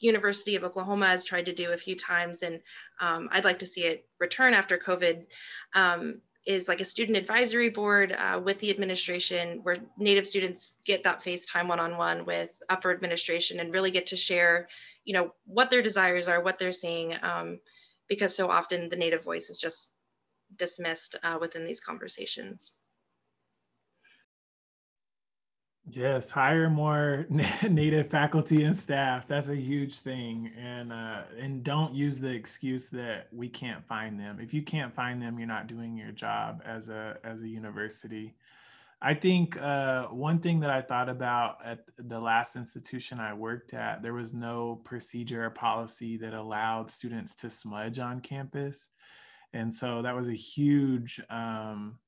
University 0.00 0.56
of 0.56 0.64
Oklahoma 0.64 1.06
has 1.06 1.24
tried 1.24 1.46
to 1.46 1.54
do 1.54 1.72
a 1.72 1.76
few 1.76 1.96
times, 1.96 2.42
and 2.42 2.60
um, 3.00 3.28
I'd 3.30 3.44
like 3.44 3.60
to 3.60 3.66
see 3.66 3.84
it 3.84 4.06
return 4.18 4.52
after 4.52 4.76
COVID, 4.76 5.26
um, 5.72 6.20
is 6.46 6.68
like 6.68 6.80
a 6.80 6.84
student 6.84 7.16
advisory 7.16 7.70
board 7.70 8.12
uh, 8.12 8.40
with 8.42 8.58
the 8.58 8.70
administration 8.70 9.60
where 9.62 9.78
native 9.98 10.26
students 10.26 10.76
get 10.84 11.02
that 11.04 11.22
face 11.22 11.46
time 11.46 11.68
one-on-one 11.68 12.26
with 12.26 12.50
upper 12.68 12.92
administration 12.92 13.60
and 13.60 13.72
really 13.72 13.90
get 13.90 14.06
to 14.06 14.16
share, 14.16 14.68
you 15.04 15.14
know, 15.14 15.32
what 15.46 15.70
their 15.70 15.80
desires 15.82 16.28
are, 16.28 16.42
what 16.42 16.58
they're 16.58 16.72
seeing, 16.72 17.14
um, 17.22 17.58
because 18.08 18.36
so 18.36 18.50
often 18.50 18.90
the 18.90 18.96
native 18.96 19.24
voice 19.24 19.48
is 19.48 19.58
just 19.58 19.92
dismissed 20.56 21.16
uh, 21.22 21.38
within 21.40 21.64
these 21.64 21.80
conversations. 21.80 22.72
Yes, 25.90 26.30
hire 26.30 26.70
more 26.70 27.26
native 27.68 28.08
faculty 28.08 28.64
and 28.64 28.76
staff. 28.76 29.28
That's 29.28 29.48
a 29.48 29.56
huge 29.56 30.00
thing, 30.00 30.50
and 30.58 30.90
uh, 30.90 31.22
and 31.38 31.62
don't 31.62 31.94
use 31.94 32.18
the 32.18 32.30
excuse 32.30 32.88
that 32.88 33.28
we 33.30 33.50
can't 33.50 33.86
find 33.86 34.18
them. 34.18 34.38
If 34.40 34.54
you 34.54 34.62
can't 34.62 34.94
find 34.94 35.20
them, 35.20 35.38
you're 35.38 35.46
not 35.46 35.66
doing 35.66 35.94
your 35.96 36.10
job 36.10 36.62
as 36.64 36.88
a 36.88 37.18
as 37.22 37.42
a 37.42 37.48
university. 37.48 38.34
I 39.02 39.12
think 39.12 39.60
uh, 39.60 40.06
one 40.06 40.38
thing 40.38 40.60
that 40.60 40.70
I 40.70 40.80
thought 40.80 41.10
about 41.10 41.58
at 41.62 41.80
the 41.98 42.18
last 42.18 42.56
institution 42.56 43.20
I 43.20 43.34
worked 43.34 43.74
at, 43.74 44.02
there 44.02 44.14
was 44.14 44.32
no 44.32 44.80
procedure 44.84 45.44
or 45.44 45.50
policy 45.50 46.16
that 46.18 46.32
allowed 46.32 46.88
students 46.88 47.34
to 47.36 47.50
smudge 47.50 47.98
on 47.98 48.20
campus, 48.20 48.88
and 49.52 49.72
so 49.72 50.00
that 50.00 50.16
was 50.16 50.28
a 50.28 50.32
huge 50.32 51.20
um, 51.28 51.98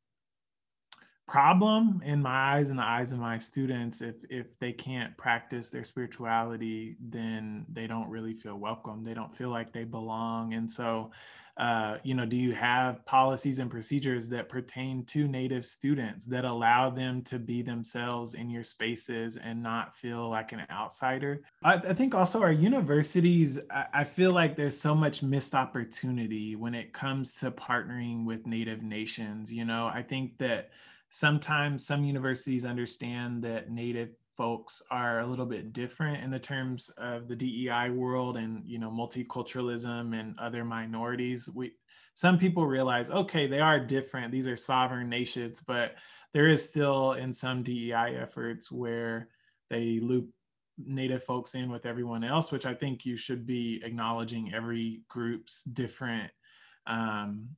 problem 1.26 2.00
in 2.04 2.22
my 2.22 2.54
eyes 2.54 2.70
and 2.70 2.78
the 2.78 2.84
eyes 2.84 3.10
of 3.10 3.18
my 3.18 3.36
students 3.36 4.00
if 4.00 4.14
if 4.30 4.56
they 4.60 4.72
can't 4.72 5.16
practice 5.16 5.70
their 5.70 5.82
spirituality 5.82 6.96
then 7.00 7.66
they 7.68 7.88
don't 7.88 8.08
really 8.08 8.32
feel 8.32 8.56
welcome. 8.56 9.02
They 9.02 9.14
don't 9.14 9.36
feel 9.36 9.50
like 9.50 9.72
they 9.72 9.82
belong. 9.82 10.54
And 10.54 10.70
so 10.70 11.10
uh, 11.56 11.96
you 12.04 12.14
know 12.14 12.26
do 12.26 12.36
you 12.36 12.52
have 12.52 13.04
policies 13.06 13.58
and 13.58 13.70
procedures 13.70 14.28
that 14.28 14.48
pertain 14.48 15.04
to 15.06 15.26
native 15.26 15.64
students 15.64 16.26
that 16.26 16.44
allow 16.44 16.90
them 16.90 17.22
to 17.22 17.40
be 17.40 17.60
themselves 17.60 18.34
in 18.34 18.48
your 18.48 18.62
spaces 18.62 19.36
and 19.36 19.60
not 19.60 19.96
feel 19.96 20.30
like 20.30 20.52
an 20.52 20.62
outsider? 20.70 21.42
I, 21.64 21.74
I 21.74 21.92
think 21.92 22.14
also 22.14 22.40
our 22.40 22.52
universities 22.52 23.58
I, 23.68 23.86
I 23.92 24.04
feel 24.04 24.30
like 24.30 24.54
there's 24.54 24.78
so 24.78 24.94
much 24.94 25.24
missed 25.24 25.56
opportunity 25.56 26.54
when 26.54 26.74
it 26.76 26.92
comes 26.92 27.34
to 27.40 27.50
partnering 27.50 28.24
with 28.24 28.46
native 28.46 28.82
nations. 28.82 29.52
You 29.52 29.64
know 29.64 29.90
i 29.92 30.02
think 30.02 30.38
that 30.38 30.70
sometimes 31.10 31.86
some 31.86 32.04
universities 32.04 32.64
understand 32.64 33.42
that 33.44 33.70
native 33.70 34.10
folks 34.36 34.82
are 34.90 35.20
a 35.20 35.26
little 35.26 35.46
bit 35.46 35.72
different 35.72 36.22
in 36.22 36.30
the 36.30 36.38
terms 36.38 36.90
of 36.98 37.26
the 37.26 37.36
DEI 37.36 37.90
world 37.90 38.36
and 38.36 38.62
you 38.66 38.78
know 38.78 38.90
multiculturalism 38.90 40.18
and 40.18 40.38
other 40.38 40.64
minorities. 40.64 41.48
We 41.54 41.72
some 42.14 42.38
people 42.38 42.66
realize 42.66 43.10
okay 43.10 43.46
they 43.46 43.60
are 43.60 43.78
different 43.78 44.32
these 44.32 44.46
are 44.46 44.56
sovereign 44.56 45.08
nations 45.08 45.60
but 45.60 45.96
there 46.32 46.48
is 46.48 46.66
still 46.66 47.12
in 47.12 47.32
some 47.32 47.62
DEI 47.62 48.16
efforts 48.20 48.72
where 48.72 49.28
they 49.68 50.00
loop 50.00 50.30
native 50.78 51.22
folks 51.24 51.54
in 51.54 51.70
with 51.70 51.86
everyone 51.86 52.24
else 52.24 52.50
which 52.50 52.66
I 52.66 52.74
think 52.74 53.04
you 53.04 53.16
should 53.16 53.46
be 53.46 53.80
acknowledging 53.84 54.52
every 54.54 55.02
group's 55.08 55.62
different 55.62 56.30
um, 56.86 57.48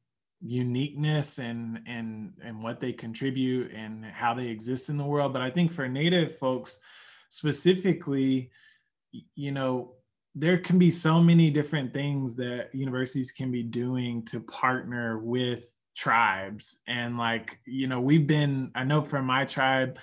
uniqueness 0.40 1.38
and 1.38 1.81
and 1.87 2.33
and 2.42 2.62
what 2.62 2.81
they 2.81 2.92
contribute 2.92 3.72
and 3.72 4.05
how 4.05 4.35
they 4.35 4.46
exist 4.46 4.88
in 4.88 4.96
the 4.96 5.05
world. 5.05 5.33
But 5.33 5.42
i 5.42 5.51
think 5.51 5.72
for 5.72 5.88
native 5.88 6.38
folks 6.38 6.79
specifically 7.31 8.51
you 9.35 9.53
know 9.53 9.94
there 10.35 10.59
can 10.59 10.79
be 10.79 10.90
so 10.90 11.20
many 11.20 11.51
different 11.51 11.92
things 11.92 12.37
that 12.37 12.72
universities 12.72 13.33
can 13.33 13.51
be 13.51 13.62
doing 13.62 14.24
to 14.27 14.38
partner 14.38 15.18
with 15.18 15.74
tribes. 15.98 16.77
And 16.87 17.18
like 17.18 17.59
you 17.66 17.88
know 17.88 18.01
we've 18.01 18.27
been 18.27 18.70
i 18.74 18.85
know 18.85 19.03
for 19.03 19.20
my 19.20 19.44
tribe 19.44 19.98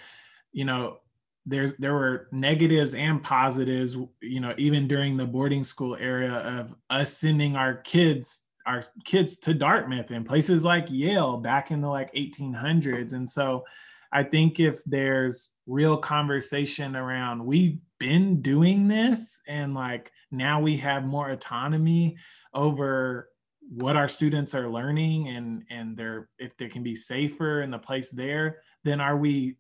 you 0.52 0.66
know 0.66 0.98
there's 1.46 1.74
there 1.78 1.94
were 1.94 2.28
negatives 2.32 2.94
and 2.94 3.24
positives 3.24 3.96
you 4.22 4.42
know 4.42 4.54
even 4.58 4.88
during 4.88 5.16
the 5.16 5.26
boarding 5.26 5.64
school 5.64 5.96
era 5.98 6.60
of 6.60 6.76
us 6.90 7.18
sending 7.18 7.56
our 7.56 7.76
kids 7.76 8.42
our 8.66 8.84
kids 9.04 9.38
to 9.38 9.54
Dartmouth 9.54 10.12
and 10.12 10.26
places 10.26 10.64
like 10.64 10.88
Yale 10.90 11.38
back 11.38 11.72
in 11.72 11.82
the 11.82 11.88
like 11.88 12.14
1800s. 12.14 13.14
And 13.14 13.30
so 13.30 13.64
I 14.12 14.24
think 14.24 14.60
if 14.60 14.84
there's 14.86 15.52
real 15.68 15.98
conversation 15.98 16.96
around 16.96 17.44
we've 17.44 17.80
been 18.00 18.42
doing 18.42 18.88
this 18.88 19.42
and 19.48 19.74
like 19.74 20.12
now 20.32 20.62
we 20.62 20.78
have 20.78 21.04
more 21.04 21.30
autonomy 21.32 22.18
over 22.54 23.30
what 23.70 23.96
our 23.96 24.08
students 24.08 24.54
are 24.54 24.70
learning 24.70 25.30
and 25.30 25.64
and 25.72 25.98
they're 25.98 26.30
if 26.38 26.56
they 26.56 26.68
can 26.68 26.84
be 26.84 26.96
safer 26.96 27.62
in 27.62 27.72
the 27.72 27.80
place 27.80 28.12
there 28.12 28.60
then 28.84 29.02
are 29.02 29.18
we 29.18 29.58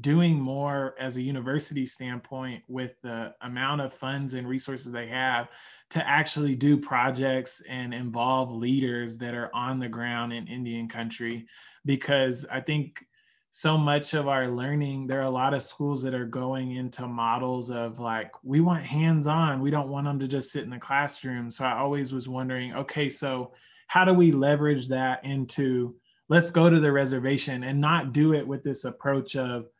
doing 0.00 0.38
more 0.38 0.94
as 1.00 1.16
a 1.16 1.22
university 1.22 1.86
standpoint 1.86 2.62
with 2.68 3.00
the 3.02 3.34
amount 3.40 3.80
of 3.80 3.92
funds 3.92 4.34
and 4.34 4.46
resources 4.46 4.92
they 4.92 5.06
have 5.06 5.48
to 5.90 6.06
actually 6.06 6.54
do 6.54 6.76
projects 6.76 7.62
and 7.68 7.94
involve 7.94 8.52
leaders 8.52 9.16
that 9.16 9.34
are 9.34 9.50
on 9.54 9.78
the 9.78 9.88
ground 9.88 10.32
in 10.32 10.46
Indian 10.46 10.88
country. 10.88 11.46
Because 11.86 12.44
I 12.50 12.60
think 12.60 13.02
so 13.50 13.78
much 13.78 14.12
of 14.12 14.28
our 14.28 14.48
learning, 14.48 15.06
there 15.06 15.20
are 15.20 15.24
a 15.24 15.30
lot 15.30 15.54
of 15.54 15.62
schools 15.62 16.02
that 16.02 16.14
are 16.14 16.26
going 16.26 16.72
into 16.72 17.06
models 17.06 17.70
of 17.70 17.98
like, 17.98 18.30
we 18.44 18.60
want 18.60 18.84
hands 18.84 19.26
on, 19.26 19.62
we 19.62 19.70
don't 19.70 19.88
want 19.88 20.04
them 20.04 20.18
to 20.18 20.28
just 20.28 20.52
sit 20.52 20.64
in 20.64 20.70
the 20.70 20.78
classroom. 20.78 21.50
So 21.50 21.64
I 21.64 21.78
always 21.78 22.12
was 22.12 22.28
wondering, 22.28 22.74
okay, 22.74 23.08
so 23.08 23.52
how 23.86 24.04
do 24.04 24.12
we 24.12 24.32
leverage 24.32 24.88
that 24.88 25.24
into 25.24 25.96
let's 26.28 26.50
go 26.50 26.68
to 26.68 26.78
the 26.78 26.92
reservation 26.92 27.64
and 27.64 27.80
not 27.80 28.12
do 28.12 28.34
it 28.34 28.46
with 28.46 28.62
this 28.62 28.84
approach 28.84 29.34
of 29.34 29.70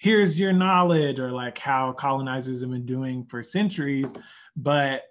here's 0.00 0.40
your 0.40 0.52
knowledge 0.52 1.20
or 1.20 1.30
like 1.30 1.58
how 1.58 1.92
colonizers 1.92 2.60
have 2.60 2.70
been 2.70 2.86
doing 2.86 3.24
for 3.26 3.42
centuries 3.42 4.12
but 4.56 5.04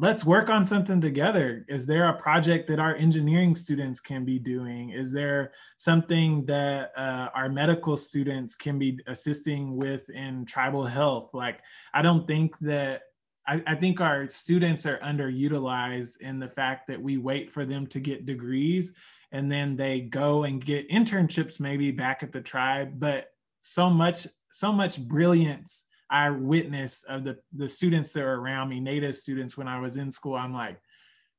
let's 0.00 0.24
work 0.24 0.48
on 0.48 0.64
something 0.64 1.00
together. 1.00 1.64
Is 1.68 1.84
there 1.84 2.08
a 2.08 2.16
project 2.16 2.68
that 2.68 2.78
our 2.78 2.94
engineering 2.94 3.56
students 3.56 3.98
can 3.98 4.24
be 4.24 4.38
doing? 4.38 4.90
Is 4.90 5.12
there 5.12 5.50
something 5.76 6.46
that 6.46 6.92
uh, 6.96 7.30
our 7.34 7.48
medical 7.48 7.96
students 7.96 8.54
can 8.54 8.78
be 8.78 9.00
assisting 9.08 9.76
with 9.76 10.08
in 10.10 10.44
tribal 10.44 10.84
health? 10.84 11.34
Like 11.34 11.60
i 11.92 12.00
don't 12.00 12.26
think 12.26 12.58
that 12.60 13.02
I, 13.46 13.62
I 13.66 13.74
think 13.74 14.00
our 14.00 14.28
students 14.28 14.86
are 14.86 14.98
underutilized 14.98 16.20
in 16.20 16.38
the 16.38 16.48
fact 16.48 16.86
that 16.88 17.00
we 17.02 17.16
wait 17.16 17.50
for 17.50 17.64
them 17.64 17.86
to 17.88 17.98
get 17.98 18.26
degrees 18.26 18.92
and 19.32 19.50
then 19.50 19.76
they 19.76 20.00
go 20.00 20.44
and 20.44 20.64
get 20.64 20.88
internships 20.90 21.58
maybe 21.58 21.90
back 21.90 22.22
at 22.22 22.30
the 22.30 22.40
tribe 22.40 22.98
but 22.98 23.30
so 23.60 23.90
much 23.90 24.26
so 24.50 24.72
much 24.72 24.98
brilliance 24.98 25.84
I 26.10 26.30
witnessed 26.30 27.04
of 27.06 27.24
the 27.24 27.38
the 27.54 27.68
students 27.68 28.12
that 28.12 28.22
are 28.22 28.40
around 28.40 28.70
me, 28.70 28.80
native 28.80 29.16
students 29.16 29.56
when 29.56 29.68
I 29.68 29.80
was 29.80 29.96
in 29.96 30.10
school. 30.10 30.34
I'm 30.34 30.54
like, 30.54 30.80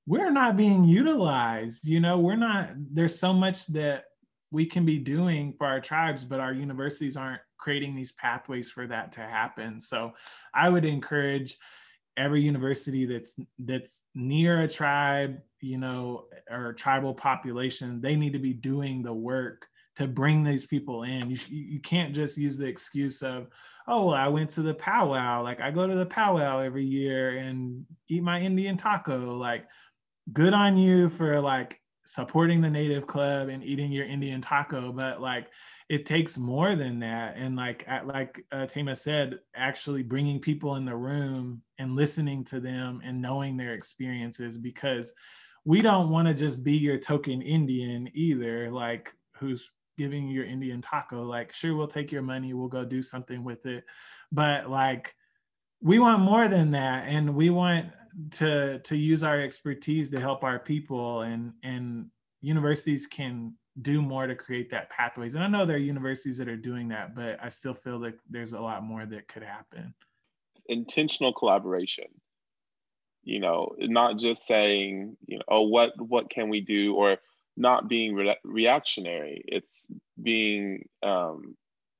we're 0.05 0.31
not 0.31 0.57
being 0.57 0.83
utilized. 0.83 1.87
You 1.87 1.99
know, 1.99 2.19
we're 2.19 2.35
not. 2.35 2.69
There's 2.75 3.17
so 3.17 3.33
much 3.33 3.67
that 3.67 4.05
we 4.51 4.65
can 4.65 4.85
be 4.85 4.97
doing 4.97 5.53
for 5.57 5.67
our 5.67 5.79
tribes, 5.79 6.23
but 6.23 6.39
our 6.39 6.53
universities 6.53 7.17
aren't 7.17 7.41
creating 7.57 7.95
these 7.95 8.11
pathways 8.13 8.69
for 8.69 8.87
that 8.87 9.11
to 9.13 9.21
happen. 9.21 9.79
So, 9.79 10.13
I 10.53 10.69
would 10.69 10.85
encourage 10.85 11.57
every 12.15 12.41
university 12.41 13.05
that's 13.05 13.33
that's 13.57 14.03
near 14.13 14.61
a 14.61 14.67
tribe, 14.67 15.39
you 15.61 15.77
know, 15.77 16.25
or 16.51 16.73
tribal 16.73 17.15
population, 17.15 18.01
they 18.01 18.15
need 18.15 18.33
to 18.33 18.39
be 18.39 18.53
doing 18.53 19.01
the 19.01 19.13
work 19.13 19.65
to 19.99 20.07
bring 20.07 20.45
these 20.45 20.65
people 20.65 21.03
in. 21.03 21.29
You, 21.29 21.37
you 21.49 21.79
can't 21.81 22.15
just 22.15 22.37
use 22.37 22.57
the 22.57 22.65
excuse 22.65 23.21
of, 23.21 23.47
oh, 23.85 24.05
well, 24.05 24.15
I 24.15 24.29
went 24.29 24.49
to 24.51 24.61
the 24.61 24.73
powwow. 24.73 25.43
Like 25.43 25.59
I 25.59 25.71
go 25.71 25.85
to 25.85 25.95
the 25.95 26.05
powwow 26.05 26.59
every 26.59 26.85
year 26.85 27.37
and 27.37 27.85
eat 28.07 28.23
my 28.23 28.39
Indian 28.39 28.77
taco. 28.77 29.35
Like, 29.37 29.67
good 30.31 30.53
on 30.53 30.77
you 30.77 31.09
for 31.09 31.41
like 31.41 31.81
supporting 32.05 32.61
the 32.61 32.69
native 32.69 33.07
club 33.07 33.49
and 33.49 33.61
eating 33.61 33.91
your 33.91 34.05
Indian 34.05 34.39
taco. 34.39 34.93
But 34.93 35.21
like, 35.21 35.47
it 35.89 36.05
takes 36.05 36.37
more 36.37 36.75
than 36.75 36.99
that. 36.99 37.35
And 37.35 37.57
like, 37.57 37.83
at, 37.85 38.07
like 38.07 38.45
uh, 38.53 38.67
Tamah 38.67 38.95
said, 38.95 39.39
actually 39.53 40.03
bringing 40.03 40.39
people 40.39 40.77
in 40.77 40.85
the 40.85 40.95
room 40.95 41.61
and 41.77 41.97
listening 41.97 42.45
to 42.45 42.61
them 42.61 43.01
and 43.03 43.21
knowing 43.21 43.57
their 43.57 43.73
experiences 43.73 44.57
because 44.57 45.11
we 45.65 45.81
don't 45.81 46.09
want 46.09 46.29
to 46.29 46.33
just 46.33 46.63
be 46.63 46.77
your 46.77 46.99
token 46.99 47.41
Indian 47.41 48.09
either. 48.13 48.71
Like, 48.71 49.13
who's 49.35 49.69
giving 49.99 50.29
your 50.29 50.45
Indian 50.45 50.81
taco. 50.81 51.23
Like, 51.23 51.51
sure, 51.51 51.75
we'll 51.75 51.85
take 51.87 52.09
your 52.09 52.21
money, 52.21 52.53
we'll 52.53 52.69
go 52.69 52.85
do 52.85 53.03
something 53.03 53.43
with 53.43 53.65
it. 53.65 53.83
But 54.31 54.69
like, 54.69 55.13
we 55.81 55.99
want 55.99 56.21
more 56.21 56.47
than 56.47 56.71
that. 56.71 57.07
And 57.07 57.35
we 57.35 57.49
want 57.49 57.87
to 58.31 58.79
to 58.79 58.97
use 58.97 59.23
our 59.23 59.39
expertise 59.39 60.09
to 60.09 60.19
help 60.19 60.43
our 60.43 60.57
people 60.57 61.21
and 61.21 61.53
and 61.63 62.07
universities 62.41 63.05
can 63.07 63.53
do 63.81 64.01
more 64.01 64.25
to 64.25 64.35
create 64.35 64.69
that 64.69 64.89
pathways. 64.89 65.35
And 65.35 65.43
I 65.43 65.47
know 65.47 65.65
there 65.65 65.75
are 65.75 65.79
universities 65.95 66.37
that 66.37 66.47
are 66.47 66.57
doing 66.57 66.87
that, 66.89 67.13
but 67.15 67.37
I 67.41 67.49
still 67.49 67.73
feel 67.73 67.97
like 67.97 68.17
there's 68.29 68.53
a 68.53 68.59
lot 68.59 68.83
more 68.83 69.05
that 69.05 69.27
could 69.27 69.43
happen. 69.43 69.93
Intentional 70.67 71.33
collaboration. 71.33 72.07
You 73.23 73.39
know, 73.39 73.75
not 73.77 74.17
just 74.17 74.47
saying, 74.47 75.17
you 75.27 75.37
know, 75.37 75.43
oh, 75.49 75.67
what 75.67 75.91
what 75.99 76.29
can 76.29 76.47
we 76.47 76.61
do 76.61 76.95
or 76.95 77.17
not 77.59 77.87
being 77.87 78.15
re- 78.15 78.37
reactionary. 78.43 79.43
It's 79.45 79.87
being 80.21 80.87
um, 81.03 81.55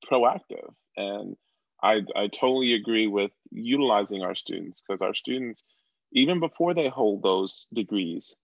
proactive. 0.09 0.73
And 0.97 1.35
I, 1.83 2.01
I 2.15 2.27
totally 2.27 2.73
agree 2.73 3.07
with 3.07 3.31
utilizing 3.51 4.23
our 4.23 4.35
students 4.35 4.81
because 4.81 5.01
our 5.01 5.13
students 5.13 5.63
even 6.11 6.39
before 6.39 6.73
they 6.73 6.87
hold 6.87 7.21
those 7.21 7.67
degrees 7.73 8.35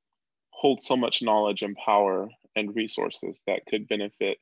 hold 0.52 0.82
so 0.82 0.96
much 0.96 1.24
knowledge 1.24 1.64
and 1.64 1.76
power 1.76 2.30
and 2.56 2.76
resources 2.76 3.42
that 3.48 3.66
could 3.68 3.88
benefit 3.88 4.38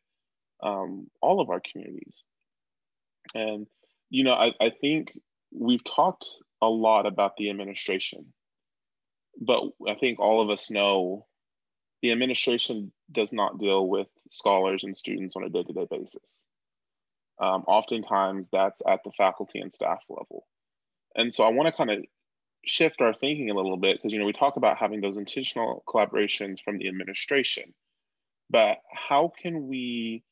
um, 0.62 1.08
all 1.22 1.42
of 1.42 1.50
our 1.50 1.62
communities. 1.72 2.24
And 3.34 3.68
you 4.14 4.24
know 4.24 4.34
I, 4.34 4.54
I 4.62 4.72
think 4.80 5.18
we've 5.52 5.84
talked 5.84 6.28
a 6.62 6.68
lot 6.68 7.06
about 7.08 7.36
the 7.36 7.50
administration 7.50 8.34
but 9.42 9.64
i 9.88 9.96
think 9.96 10.20
all 10.20 10.42
of 10.42 10.50
us 10.50 10.70
know 10.70 11.26
the 12.04 12.12
administration 12.12 12.92
does 13.10 13.32
not 13.32 13.58
deal 13.58 13.88
with 13.88 14.08
scholars 14.30 14.84
and 14.84 14.96
students 14.96 15.38
on 15.38 15.44
a 15.46 15.50
day-to-day 15.50 15.88
basis. 15.90 16.42
Um, 17.40 17.64
oftentimes 17.66 18.50
that's 18.52 18.82
at 18.86 19.00
the 19.06 19.12
faculty 19.18 19.60
and 19.60 19.72
staff 19.72 20.00
level. 20.10 20.46
And 21.16 21.34
so 21.34 21.46
I 21.46 21.50
wanna 21.52 21.72
kind 21.72 21.90
of 21.90 22.04
shift 22.66 23.00
our 23.00 23.14
thinking 23.14 23.50
a 23.50 23.54
little 23.54 23.78
bit 23.78 23.98
because 23.98 24.12
you 24.12 24.20
know 24.20 24.26
we 24.26 24.34
talk 24.34 24.58
about 24.58 24.78
having 24.78 25.00
those 25.00 25.16
intentional 25.16 25.82
collaborations 25.88 26.60
from 26.62 26.78
the 26.78 26.90
administration, 26.90 27.74
but 28.50 28.80
how 28.92 29.32
can 29.42 29.70
we 29.70 30.24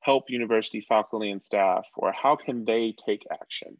help 0.00 0.30
university 0.30 0.84
faculty 0.88 1.30
and 1.30 1.42
staff, 1.42 1.84
or 1.94 2.10
how 2.10 2.36
can 2.36 2.64
they 2.64 2.94
take 3.06 3.24
action 3.30 3.76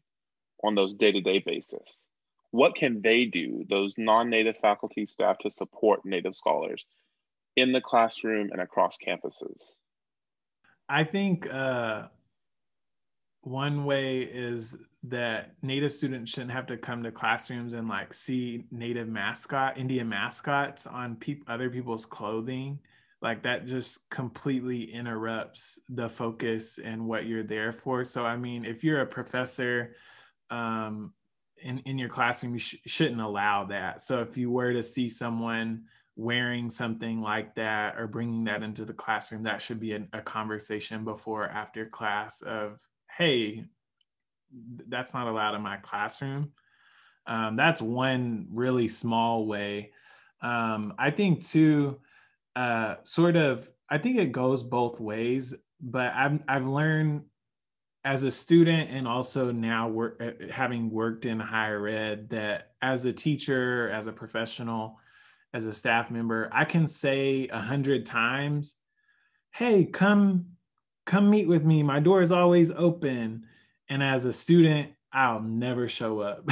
on 0.62 0.74
those 0.74 0.94
day-to-day 0.94 1.38
basis? 1.38 2.10
What 2.50 2.74
can 2.74 3.00
they 3.00 3.24
do, 3.24 3.64
those 3.68 3.96
non-native 3.96 4.58
faculty 4.58 5.06
staff 5.06 5.38
to 5.38 5.50
support 5.50 6.04
native 6.04 6.36
scholars 6.36 6.86
in 7.56 7.72
the 7.72 7.80
classroom 7.80 8.50
and 8.52 8.60
across 8.60 8.96
campuses? 8.98 9.76
I 10.88 11.04
think 11.04 11.52
uh, 11.52 12.08
one 13.42 13.84
way 13.84 14.20
is 14.22 14.76
that 15.04 15.54
native 15.62 15.92
students 15.92 16.30
shouldn't 16.30 16.52
have 16.52 16.66
to 16.66 16.76
come 16.76 17.02
to 17.02 17.10
classrooms 17.10 17.72
and 17.72 17.88
like 17.88 18.14
see 18.14 18.64
native 18.70 19.08
mascot 19.08 19.76
indian 19.76 20.08
mascots 20.08 20.86
on 20.86 21.16
pe- 21.16 21.40
other 21.48 21.68
people's 21.68 22.06
clothing. 22.06 22.78
Like 23.20 23.42
that 23.42 23.66
just 23.66 24.08
completely 24.10 24.92
interrupts 24.92 25.78
the 25.88 26.08
focus 26.08 26.78
and 26.82 27.06
what 27.06 27.26
you're 27.26 27.42
there 27.42 27.72
for. 27.72 28.04
So 28.04 28.24
i 28.24 28.36
mean 28.36 28.64
if 28.64 28.84
you're 28.84 29.00
a 29.00 29.06
professor 29.06 29.96
um, 30.50 31.12
in, 31.62 31.78
in 31.80 31.98
your 31.98 32.08
classroom 32.08 32.52
you 32.52 32.58
sh- 32.58 32.76
shouldn't 32.86 33.20
allow 33.20 33.64
that. 33.64 34.02
So 34.02 34.20
if 34.20 34.36
you 34.36 34.50
were 34.50 34.72
to 34.72 34.82
see 34.82 35.08
someone 35.08 35.84
wearing 36.16 36.68
something 36.70 37.22
like 37.22 37.54
that 37.54 37.98
or 37.98 38.06
bringing 38.06 38.44
that 38.44 38.62
into 38.62 38.84
the 38.84 38.92
classroom 38.92 39.42
that 39.42 39.62
should 39.62 39.80
be 39.80 39.94
a, 39.94 40.06
a 40.12 40.20
conversation 40.20 41.04
before 41.04 41.48
after 41.48 41.86
class 41.86 42.42
of 42.42 42.78
hey 43.16 43.64
that's 44.88 45.14
not 45.14 45.26
allowed 45.26 45.54
in 45.54 45.62
my 45.62 45.76
classroom. 45.76 46.52
Um, 47.26 47.56
that's 47.56 47.80
one 47.80 48.48
really 48.50 48.88
small 48.88 49.46
way. 49.46 49.92
Um, 50.40 50.94
I 50.98 51.10
think 51.10 51.46
too, 51.46 52.00
uh, 52.56 52.96
sort 53.04 53.36
of, 53.36 53.68
I 53.88 53.98
think 53.98 54.18
it 54.18 54.32
goes 54.32 54.62
both 54.62 55.00
ways, 55.00 55.54
but 55.80 56.12
I've, 56.14 56.40
I've 56.48 56.66
learned 56.66 57.22
as 58.04 58.24
a 58.24 58.30
student 58.30 58.90
and 58.90 59.06
also 59.06 59.52
now 59.52 59.88
work, 59.88 60.20
uh, 60.20 60.46
having 60.50 60.90
worked 60.90 61.24
in 61.24 61.38
higher 61.38 61.86
ed 61.86 62.30
that 62.30 62.72
as 62.82 63.04
a 63.04 63.12
teacher, 63.12 63.88
as 63.90 64.08
a 64.08 64.12
professional, 64.12 64.98
as 65.54 65.66
a 65.66 65.72
staff 65.72 66.10
member, 66.10 66.48
I 66.52 66.64
can 66.64 66.88
say 66.88 67.48
a 67.48 67.60
hundred 67.60 68.06
times, 68.06 68.76
Hey, 69.52 69.84
come, 69.84 70.46
come 71.04 71.28
meet 71.28 71.46
with 71.46 71.64
me. 71.64 71.82
My 71.82 72.00
door 72.00 72.22
is 72.22 72.32
always 72.32 72.70
open. 72.70 73.44
And 73.88 74.02
as 74.02 74.24
a 74.24 74.32
student 74.32 74.92
i'll 75.12 75.40
never 75.40 75.88
show 75.88 76.20
up. 76.20 76.44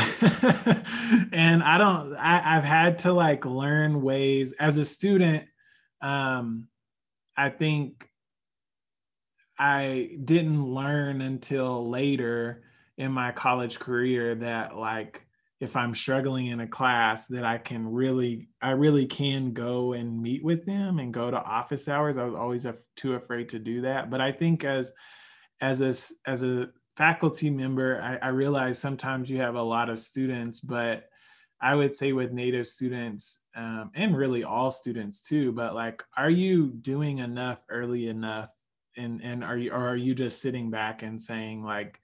And 1.33 1.63
i 1.63 1.79
don't 1.79 2.15
I, 2.17 2.57
i've 2.57 2.65
had 2.65 3.01
to 3.01 3.13
like 3.13 3.45
learn 3.45 4.03
ways. 4.03 4.53
As 4.53 4.77
a 4.77 4.85
student 4.85 5.45
um 6.03 6.69
i 7.37 7.49
think 7.49 8.09
i 9.59 10.11
didn't 10.25 10.65
learn 10.65 11.21
until 11.21 11.89
later 11.89 12.63
in 12.97 13.13
my 13.13 13.33
college 13.33 13.79
career 13.79 14.35
that 14.37 14.77
like 14.77 15.27
if 15.61 15.77
i'm 15.77 15.95
struggling 15.95 16.49
in 16.49 16.61
a 16.61 16.67
class 16.67 17.27
that 17.27 17.45
i 17.45 17.59
can 17.59 17.87
really 17.87 18.49
i 18.61 18.71
really 18.71 19.07
can 19.07 19.53
go 19.53 19.93
and 19.93 20.21
meet 20.21 20.43
with 20.43 20.65
them 20.65 20.99
and 20.99 21.15
go 21.15 21.31
to 21.31 21.37
office 21.37 21.89
hours 21.89 22.17
i 22.17 22.25
was 22.25 22.35
always 22.35 22.67
too 22.97 23.15
afraid 23.15 23.49
to 23.49 23.59
do 23.59 23.83
that 23.83 24.11
but 24.11 24.21
i 24.21 24.33
think 24.33 24.65
as 24.65 24.93
as 25.61 25.83
a 25.83 26.31
as 26.31 26.43
a 26.43 26.69
faculty 26.97 27.49
member, 27.49 27.99
I, 28.03 28.27
I 28.27 28.29
realize 28.29 28.79
sometimes 28.79 29.31
you 29.31 29.39
have 29.39 29.55
a 29.55 29.63
lot 29.63 29.89
of 29.89 29.99
students, 29.99 30.61
but 30.61 31.05
I 31.59 31.75
would 31.75 31.95
say 31.95 32.13
with 32.13 32.33
Native 32.33 32.67
students 32.67 33.41
um, 33.55 33.91
and 33.95 34.17
really 34.17 34.45
all 34.45 34.71
students 34.71 35.21
too, 35.21 35.53
but 35.53 35.75
like, 35.75 36.03
are 36.17 36.29
you 36.29 36.69
doing 36.69 37.19
enough 37.19 37.63
early 37.71 38.09
enough? 38.09 38.51
And, 38.99 39.23
and 39.23 39.43
are 39.43 39.57
you, 39.57 39.71
or 39.73 39.89
are 39.89 39.97
you 39.97 40.15
just 40.15 40.43
sitting 40.43 40.71
back 40.71 41.03
and 41.03 41.21
saying 41.21 41.63
like, 41.63 41.99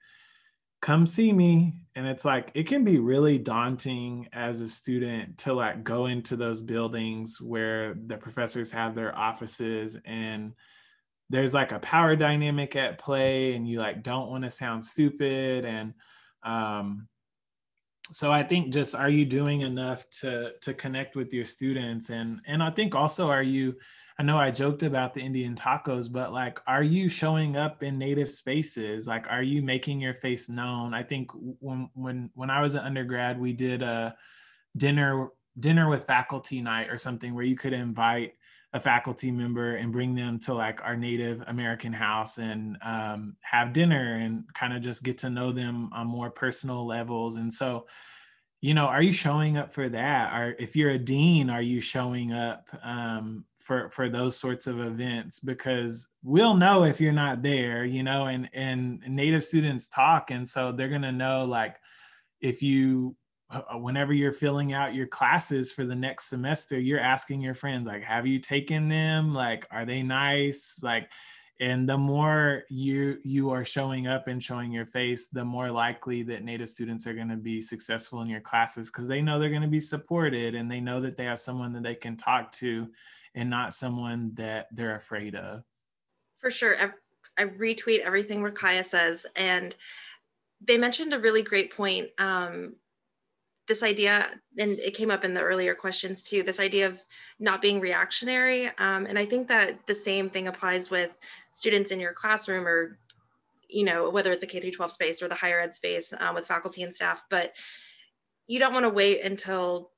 come 0.81 1.05
see 1.05 1.33
me 1.33 1.73
and 1.95 2.05
it's 2.05 2.23
like 2.23 2.51
it 2.53 2.67
can 2.67 2.83
be 2.83 2.99
really 2.99 3.37
daunting 3.37 4.27
as 4.31 4.61
a 4.61 4.67
student 4.67 5.37
to 5.39 5.53
like 5.53 5.83
go 5.83 6.05
into 6.05 6.35
those 6.35 6.61
buildings 6.61 7.41
where 7.41 7.95
the 8.05 8.17
professors 8.17 8.71
have 8.71 8.93
their 8.93 9.17
offices 9.17 9.97
and 10.05 10.53
there's 11.29 11.53
like 11.53 11.71
a 11.71 11.79
power 11.79 12.15
dynamic 12.15 12.75
at 12.75 12.99
play 12.99 13.53
and 13.53 13.67
you 13.67 13.79
like 13.79 14.03
don't 14.03 14.29
want 14.29 14.43
to 14.43 14.49
sound 14.49 14.85
stupid 14.85 15.65
and 15.65 15.93
um 16.43 17.07
so 18.11 18.31
i 18.31 18.43
think 18.43 18.71
just 18.71 18.93
are 18.95 19.09
you 19.09 19.25
doing 19.25 19.61
enough 19.61 20.07
to 20.09 20.51
to 20.61 20.73
connect 20.73 21.15
with 21.15 21.33
your 21.33 21.45
students? 21.45 22.09
And 22.09 22.39
and 22.45 22.61
i 22.61 22.69
think 22.69 22.95
also 22.95 23.29
are 23.29 23.43
you 23.43 23.75
i 24.19 24.23
know 24.23 24.37
i 24.37 24.51
joked 24.51 24.83
about 24.83 25.13
the 25.13 25.21
indian 25.21 25.55
tacos 25.55 26.11
but 26.11 26.31
like 26.31 26.59
are 26.67 26.83
you 26.83 27.09
showing 27.09 27.57
up 27.57 27.83
in 27.83 27.97
native 27.97 28.29
spaces 28.29 29.07
like 29.07 29.27
are 29.29 29.43
you 29.43 29.61
making 29.61 29.99
your 29.99 30.13
face 30.13 30.49
known 30.49 30.93
i 30.93 31.03
think 31.03 31.31
when 31.59 31.89
when 31.93 32.29
when 32.33 32.49
i 32.49 32.61
was 32.61 32.75
an 32.75 32.81
undergrad 32.81 33.39
we 33.39 33.53
did 33.53 33.81
a 33.81 34.15
dinner 34.75 35.29
dinner 35.59 35.89
with 35.89 36.05
faculty 36.05 36.61
night 36.61 36.89
or 36.89 36.97
something 36.97 37.33
where 37.33 37.45
you 37.45 37.55
could 37.55 37.73
invite 37.73 38.33
a 38.73 38.79
faculty 38.79 39.31
member 39.31 39.75
and 39.75 39.91
bring 39.91 40.13
them 40.13 40.37
to 40.39 40.53
like 40.53 40.81
our 40.83 40.95
Native 40.95 41.41
American 41.47 41.93
house 41.93 42.37
and 42.37 42.77
um, 42.83 43.35
have 43.41 43.73
dinner 43.73 44.15
and 44.15 44.43
kind 44.53 44.73
of 44.73 44.81
just 44.81 45.03
get 45.03 45.17
to 45.19 45.29
know 45.29 45.51
them 45.51 45.89
on 45.93 46.05
more 46.07 46.29
personal 46.29 46.85
levels. 46.85 47.37
And 47.37 47.51
so, 47.51 47.87
you 48.61 48.73
know, 48.73 48.85
are 48.85 49.03
you 49.03 49.13
showing 49.13 49.57
up 49.57 49.71
for 49.71 49.87
that? 49.89 50.33
Or 50.33 50.55
if 50.57 50.75
you're 50.75 50.91
a 50.91 50.97
dean, 50.99 51.49
are 51.49 51.61
you 51.61 51.79
showing 51.79 52.33
up 52.33 52.67
um, 52.83 53.45
for 53.59 53.89
for 53.89 54.09
those 54.09 54.35
sorts 54.35 54.65
of 54.65 54.79
events? 54.79 55.39
Because 55.39 56.07
we'll 56.23 56.55
know 56.55 56.83
if 56.83 56.99
you're 56.99 57.11
not 57.11 57.43
there, 57.43 57.85
you 57.85 58.03
know, 58.03 58.25
and 58.25 58.49
and 58.53 58.99
Native 59.07 59.43
students 59.43 59.87
talk, 59.87 60.31
and 60.31 60.47
so 60.47 60.71
they're 60.71 60.89
gonna 60.89 61.11
know 61.11 61.45
like 61.45 61.75
if 62.41 62.63
you 62.63 63.15
uh, 63.49 63.61
uh, 63.73 63.77
whenever 63.77 64.13
you're 64.13 64.33
filling 64.33 64.73
out 64.73 64.93
your 64.93 65.07
classes 65.07 65.71
for 65.71 65.85
the 65.85 65.95
next 65.95 66.25
semester 66.25 66.77
you're 66.77 66.99
asking 66.99 67.39
your 67.39 67.53
friends 67.53 67.87
like 67.87 68.03
have 68.03 68.27
you 68.27 68.39
taken 68.39 68.89
them 68.89 69.33
like 69.33 69.65
are 69.71 69.85
they 69.85 70.03
nice 70.03 70.81
like 70.83 71.09
and 71.59 71.89
the 71.89 71.97
more 71.97 72.63
you 72.69 73.17
you 73.23 73.49
are 73.49 73.65
showing 73.65 74.07
up 74.07 74.27
and 74.27 74.41
showing 74.41 74.71
your 74.71 74.85
face 74.85 75.27
the 75.27 75.43
more 75.43 75.71
likely 75.71 76.23
that 76.23 76.43
native 76.43 76.69
students 76.69 77.07
are 77.07 77.13
going 77.13 77.29
to 77.29 77.35
be 77.35 77.61
successful 77.61 78.21
in 78.21 78.29
your 78.29 78.41
classes 78.41 78.89
because 78.89 79.07
they 79.07 79.21
know 79.21 79.39
they're 79.39 79.49
going 79.49 79.61
to 79.61 79.67
be 79.67 79.79
supported 79.79 80.55
and 80.55 80.69
they 80.69 80.79
know 80.79 81.01
that 81.01 81.17
they 81.17 81.25
have 81.25 81.39
someone 81.39 81.73
that 81.73 81.83
they 81.83 81.95
can 81.95 82.15
talk 82.15 82.51
to 82.51 82.87
and 83.33 83.49
not 83.49 83.73
someone 83.73 84.31
that 84.35 84.67
they're 84.71 84.95
afraid 84.95 85.35
of. 85.35 85.63
For 86.39 86.49
sure. 86.49 86.75
I, 86.79 86.89
I 87.37 87.45
retweet 87.45 87.99
everything 87.99 88.41
Wakaya 88.41 88.85
says 88.85 89.25
and 89.35 89.75
they 90.61 90.77
mentioned 90.77 91.13
a 91.13 91.19
really 91.19 91.43
great 91.43 91.75
point 91.75 92.09
um, 92.17 92.75
this 93.67 93.83
idea, 93.83 94.29
and 94.57 94.79
it 94.79 94.95
came 94.95 95.11
up 95.11 95.25
in 95.25 95.33
the 95.33 95.41
earlier 95.41 95.75
questions 95.75 96.23
too, 96.23 96.41
this 96.41 96.59
idea 96.59 96.87
of 96.87 96.99
not 97.39 97.61
being 97.61 97.79
reactionary. 97.79 98.67
Um, 98.67 99.05
and 99.05 99.19
I 99.19 99.25
think 99.25 99.49
that 99.49 99.85
the 99.85 99.95
same 99.95 100.29
thing 100.29 100.47
applies 100.47 100.89
with 100.89 101.11
students 101.51 101.91
in 101.91 101.99
your 101.99 102.13
classroom 102.13 102.65
or, 102.65 102.97
you 103.67 103.83
know, 103.83 104.09
whether 104.09 104.31
it's 104.31 104.43
a 104.43 104.47
K 104.47 104.61
through 104.61 104.71
12 104.71 104.93
space 104.93 105.21
or 105.21 105.27
the 105.27 105.35
higher 105.35 105.59
ed 105.59 105.73
space 105.73 106.13
um, 106.17 106.33
with 106.33 106.47
faculty 106.47 106.83
and 106.83 106.95
staff, 106.95 107.23
but 107.29 107.53
you 108.47 108.59
don't 108.59 108.73
want 108.73 108.85
to 108.85 108.89
wait 108.89 109.23
until 109.23 109.91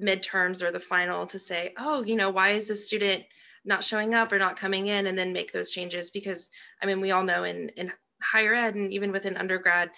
midterms 0.00 0.62
or 0.62 0.70
the 0.70 0.80
final 0.80 1.26
to 1.26 1.38
say, 1.38 1.74
oh, 1.78 2.02
you 2.02 2.16
know, 2.16 2.30
why 2.30 2.52
is 2.52 2.68
this 2.68 2.86
student 2.86 3.24
not 3.66 3.84
showing 3.84 4.14
up 4.14 4.32
or 4.32 4.38
not 4.38 4.56
coming 4.56 4.86
in 4.86 5.06
and 5.06 5.18
then 5.18 5.34
make 5.34 5.52
those 5.52 5.70
changes? 5.70 6.08
Because 6.08 6.48
I 6.82 6.86
mean, 6.86 7.02
we 7.02 7.10
all 7.10 7.24
know 7.24 7.44
in, 7.44 7.68
in 7.70 7.92
higher 8.22 8.54
ed 8.54 8.76
and 8.76 8.90
even 8.92 9.12
within 9.12 9.36
undergrad, 9.36 9.90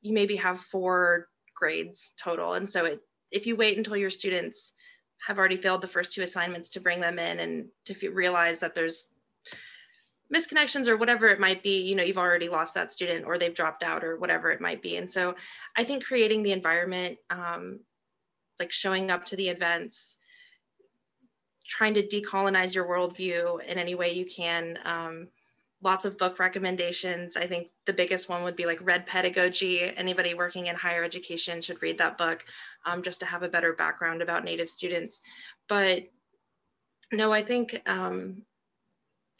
you 0.00 0.14
maybe 0.14 0.36
have 0.36 0.60
four 0.60 1.28
grades 1.60 2.12
total. 2.20 2.54
And 2.54 2.68
so 2.68 2.86
it, 2.86 3.00
if 3.30 3.46
you 3.46 3.54
wait 3.54 3.76
until 3.76 3.96
your 3.96 4.10
students 4.10 4.72
have 5.26 5.38
already 5.38 5.56
failed 5.56 5.82
the 5.82 5.86
first 5.86 6.12
two 6.12 6.22
assignments 6.22 6.70
to 6.70 6.80
bring 6.80 7.00
them 7.00 7.18
in 7.18 7.38
and 7.38 7.66
to 7.84 8.10
realize 8.10 8.60
that 8.60 8.74
there's 8.74 9.06
misconnections 10.34 10.88
or 10.88 10.96
whatever 10.96 11.28
it 11.28 11.38
might 11.38 11.62
be, 11.62 11.82
you 11.82 11.94
know, 11.94 12.02
you've 12.02 12.18
already 12.18 12.48
lost 12.48 12.74
that 12.74 12.90
student 12.90 13.26
or 13.26 13.36
they've 13.36 13.54
dropped 13.54 13.82
out 13.82 14.02
or 14.02 14.16
whatever 14.16 14.50
it 14.50 14.60
might 14.60 14.80
be. 14.82 14.96
And 14.96 15.10
so 15.10 15.34
I 15.76 15.84
think 15.84 16.04
creating 16.04 16.42
the 16.42 16.52
environment, 16.52 17.18
um, 17.28 17.80
like 18.58 18.72
showing 18.72 19.10
up 19.10 19.26
to 19.26 19.36
the 19.36 19.48
events, 19.48 20.16
trying 21.66 21.94
to 21.94 22.06
decolonize 22.06 22.74
your 22.74 22.86
worldview 22.86 23.62
in 23.62 23.78
any 23.78 23.94
way 23.94 24.12
you 24.12 24.24
can, 24.24 24.78
um, 24.84 25.28
lots 25.82 26.04
of 26.04 26.18
book 26.18 26.38
recommendations. 26.38 27.36
I 27.36 27.46
think 27.46 27.68
the 27.86 27.92
biggest 27.92 28.28
one 28.28 28.42
would 28.44 28.56
be 28.56 28.66
like 28.66 28.78
Red 28.82 29.06
Pedagogy. 29.06 29.80
Anybody 29.82 30.34
working 30.34 30.66
in 30.66 30.76
higher 30.76 31.02
education 31.02 31.62
should 31.62 31.82
read 31.82 31.98
that 31.98 32.18
book 32.18 32.44
um, 32.84 33.02
just 33.02 33.20
to 33.20 33.26
have 33.26 33.42
a 33.42 33.48
better 33.48 33.72
background 33.72 34.20
about 34.20 34.44
Native 34.44 34.68
students. 34.68 35.20
But 35.68 36.04
no, 37.12 37.32
I 37.32 37.42
think 37.42 37.80
um, 37.86 38.42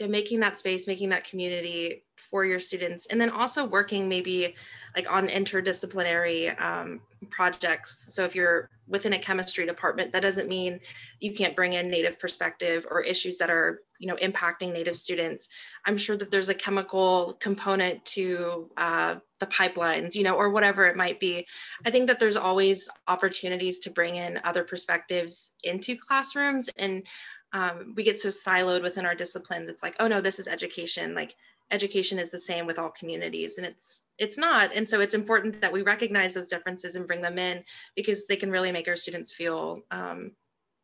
making 0.09 0.41
that 0.41 0.57
space, 0.57 0.87
making 0.87 1.11
that 1.11 1.25
community 1.25 2.05
for 2.31 2.45
your 2.45 2.59
students, 2.59 3.07
and 3.07 3.21
then 3.21 3.31
also 3.31 3.65
working 3.65 4.09
maybe 4.09 4.55
like 4.95 5.11
on 5.11 5.29
interdisciplinary 5.29 6.61
um, 6.61 7.01
projects. 7.31 8.13
So 8.15 8.25
if 8.25 8.35
you're 8.35 8.69
within 8.89 9.13
a 9.13 9.19
chemistry 9.19 9.67
department, 9.67 10.13
that 10.13 10.23
doesn't 10.23 10.49
mean 10.49 10.81
you 11.21 11.33
can't 11.33 11.57
bring 11.57 11.75
in 11.75 11.89
native 11.89 12.19
perspective 12.19 12.87
or 12.91 13.03
issues 13.03 13.39
that 13.39 13.51
are 13.51 13.83
you 13.99 14.07
know 14.07 14.17
impacting 14.17 14.73
native 14.73 14.97
students. 14.97 15.49
I'm 15.85 15.97
sure 15.97 16.17
that 16.17 16.31
there's 16.31 16.49
a 16.49 16.55
chemical 16.55 17.37
component 17.41 18.05
to 18.07 18.71
uh, 18.77 19.17
the 19.39 19.47
pipelines, 19.47 20.15
you 20.15 20.23
know, 20.23 20.35
or 20.35 20.51
whatever 20.51 20.87
it 20.87 20.97
might 20.97 21.21
be. 21.21 21.47
I 21.85 21.91
think 21.91 22.07
that 22.09 22.19
there's 22.19 22.37
always 22.37 22.89
opportunities 23.09 23.81
to 23.81 23.91
bring 23.91 24.17
in 24.17 24.41
other 24.45 24.65
perspectives 24.65 25.53
into 25.63 25.97
classrooms 25.97 26.69
and 26.77 27.07
um, 27.53 27.95
we 27.97 28.05
get 28.05 28.21
so 28.21 28.29
siloed 28.29 28.83
within 28.83 29.07
our 29.07 29.15
disciplines. 29.15 29.69
It's 29.69 29.83
like, 29.83 29.97
oh 30.01 30.09
no, 30.09 30.21
this 30.21 30.39
is 30.39 30.49
education. 30.49 31.15
Like 31.15 31.35
education 31.71 32.19
is 32.19 32.31
the 32.31 32.39
same 32.39 32.67
with 32.67 32.79
all 32.79 32.91
communities 32.91 33.57
and 33.57 33.67
it's 33.67 34.03
it's 34.19 34.37
not 34.37 34.71
and 34.75 34.89
so 34.89 35.01
it's 35.01 35.15
important 35.15 35.61
that 35.61 35.73
we 35.73 35.83
recognize 35.83 36.35
those 36.35 36.49
differences 36.49 36.97
and 36.97 37.07
bring 37.07 37.23
them 37.23 37.39
in 37.39 37.63
because 37.95 38.27
they 38.27 38.37
can 38.37 38.51
really 38.51 38.73
make 38.73 38.89
our 38.89 38.97
students 38.97 39.33
feel 39.33 39.81
um, 39.91 40.33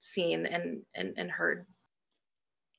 seen 0.01 0.47
and, 0.47 0.83
and 0.95 1.15
and 1.17 1.31
heard 1.31 1.67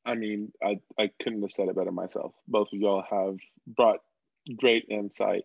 i 0.06 0.16
mean 0.16 0.52
i 0.64 0.80
i 0.98 1.10
couldn't 1.22 1.42
have 1.42 1.52
said 1.52 1.68
it 1.68 1.76
better 1.76 1.92
myself 1.92 2.34
both 2.48 2.70
of 2.72 2.80
y'all 2.80 3.04
have 3.10 3.38
brought 3.68 4.00
great 4.56 4.86
insight 4.90 5.44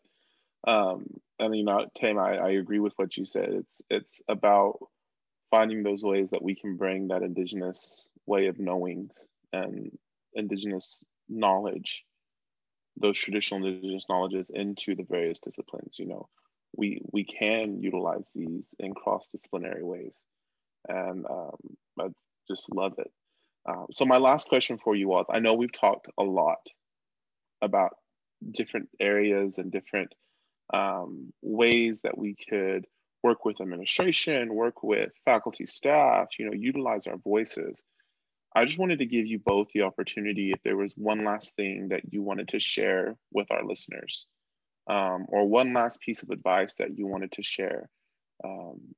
um 0.69 1.07
and 1.41 1.57
you 1.57 1.65
know 1.65 1.87
Tam, 1.97 2.19
I, 2.19 2.37
I 2.37 2.51
agree 2.51 2.79
with 2.79 2.93
what 2.97 3.17
you 3.17 3.27
said 3.27 3.49
it's 3.49 3.83
it's 3.91 4.23
about 4.29 4.79
finding 5.51 5.83
those 5.83 6.05
ways 6.05 6.31
that 6.31 6.43
we 6.43 6.55
can 6.55 6.77
bring 6.77 7.09
that 7.09 7.23
indigenous 7.23 8.09
way 8.27 8.47
of 8.47 8.59
knowing 8.59 9.11
and 9.53 9.91
indigenous 10.35 11.05
knowledge 11.29 12.05
those 12.97 13.19
traditional 13.19 13.67
indigenous 13.67 14.05
knowledges 14.09 14.51
into 14.53 14.95
the 14.95 15.07
various 15.09 15.39
disciplines 15.39 15.99
you 15.99 16.07
know. 16.07 16.29
We 16.77 17.03
we 17.13 17.25
can 17.25 17.83
utilize 17.83 18.31
these 18.35 18.75
in 18.79 18.95
cross-disciplinary 18.95 19.85
ways 19.85 20.23
and 20.89 21.27
um, 21.27 21.57
i 21.99 22.09
just 22.49 22.75
love 22.75 22.95
it. 22.99 23.11
Um, 23.69 23.87
so 23.93 24.05
my 24.05 24.19
last 24.19 24.49
question 24.49 24.79
for 24.83 24.95
you 24.95 25.09
was 25.09 25.27
i 25.31 25.39
know 25.39 25.55
we've 25.55 25.73
talked 25.73 26.09
a 26.19 26.23
lot 26.23 26.67
about 27.61 27.97
different 28.51 28.89
areas 29.01 29.59
and 29.59 29.71
different 29.71 30.15
um, 30.75 31.33
ways 31.43 32.01
that 32.03 32.19
we 32.19 32.35
could 32.49 32.87
work 33.23 33.45
with 33.45 33.61
administration 33.61 34.55
work 34.55 34.83
with 34.83 35.13
faculty 35.25 35.65
staff 35.65 36.29
you 36.39 36.47
know 36.47 36.53
utilize 36.53 37.07
our 37.07 37.19
voices 37.19 37.85
I 38.55 38.65
just 38.65 38.79
wanted 38.79 38.99
to 38.99 39.07
give 39.07 39.27
you 39.27 39.39
both 39.39 39.69
the 39.73 39.83
opportunity 39.83 40.51
if 40.51 40.63
there 40.63 40.77
was 40.77 40.93
one 40.97 41.25
last 41.25 41.57
thing 41.57 41.89
that 41.89 42.13
you 42.13 42.23
wanted 42.23 42.49
to 42.49 42.61
share 42.61 43.17
with 43.33 43.51
our 43.51 43.65
listeners, 43.65 44.27
um, 44.89 45.27
or 45.29 45.49
one 45.49 45.73
last 45.73 46.01
piece 46.01 46.23
of 46.23 46.31
advice 46.31 46.75
that 46.75 46.99
you 46.99 47.07
wanted 47.07 47.33
to 47.33 47.43
share. 47.43 47.89
Um, 48.45 48.95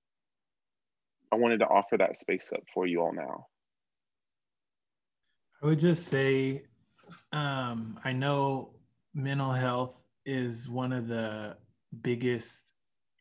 I 1.31 1.37
wanted 1.37 1.61
to 1.61 1.69
offer 1.69 1.97
that 1.99 2.17
space 2.17 2.53
up 2.53 2.63
for 2.73 2.87
you 2.87 3.01
all 3.01 3.13
now. 3.13 3.47
I 5.63 5.67
would 5.67 5.79
just 5.79 6.07
say 6.09 6.63
um, 7.33 7.99
I 8.05 8.13
know 8.13 8.71
mental 9.15 9.53
health 9.53 10.05
is 10.27 10.69
one 10.69 10.93
of 10.93 11.09
the 11.09 11.57
biggest 12.03 12.73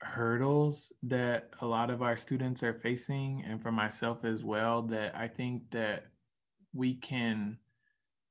hurdles 0.01 0.91
that 1.03 1.49
a 1.61 1.65
lot 1.65 1.89
of 1.89 2.01
our 2.01 2.17
students 2.17 2.63
are 2.63 2.73
facing 2.73 3.43
and 3.47 3.61
for 3.61 3.71
myself 3.71 4.25
as 4.25 4.43
well 4.43 4.81
that 4.81 5.15
i 5.15 5.27
think 5.27 5.61
that 5.71 6.07
we 6.73 6.95
can 6.95 7.57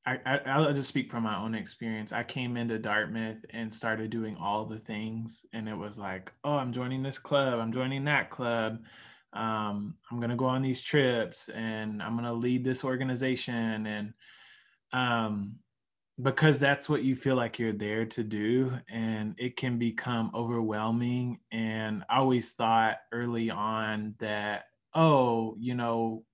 I, 0.05 0.41
I 0.45 0.59
will 0.59 0.73
just 0.73 0.89
speak 0.89 1.13
from 1.13 1.23
my 1.23 1.39
own 1.39 1.55
experience. 1.55 2.13
I 2.13 2.25
came 2.25 2.57
into 2.57 2.77
Dartmouth 2.77 3.45
and 3.51 3.73
started 3.73 4.11
doing 4.11 4.37
all 4.37 4.65
the 4.65 4.79
things, 4.79 5.47
and 5.53 5.69
it 5.69 5.77
was 5.77 5.97
like, 5.97 6.33
oh, 6.43 6.55
I'm 6.55 6.73
joining 6.73 7.05
this 7.05 7.21
club, 7.21 7.61
I'm 7.61 7.73
joining 7.73 8.05
that 8.07 8.29
club, 8.29 8.83
um, 9.33 9.95
I'm 10.11 10.21
gonna 10.21 10.37
go 10.37 10.47
on 10.47 10.61
these 10.61 10.83
trips, 10.83 11.49
and 11.51 12.03
I'm 12.03 12.17
gonna 12.17 12.33
lead 12.33 12.65
this 12.65 12.83
organization, 12.83 13.87
and 13.87 14.15
um, 14.93 15.55
because 16.21 16.59
that's 16.59 16.89
what 16.89 17.05
you 17.05 17.15
feel 17.15 17.37
like 17.37 17.61
you're 17.61 17.73
there 17.73 18.05
to 18.07 18.25
do, 18.25 18.73
and 18.91 19.37
it 19.39 19.57
can 19.57 19.79
become 19.79 20.33
overwhelming. 20.35 21.39
And 21.53 22.05
I 22.11 22.19
always 22.19 22.51
thought 22.51 22.97
early 23.13 23.53
on 23.53 24.17
that, 24.19 24.65
oh, 24.95 25.57
you 25.61 25.75
know, 25.75 26.25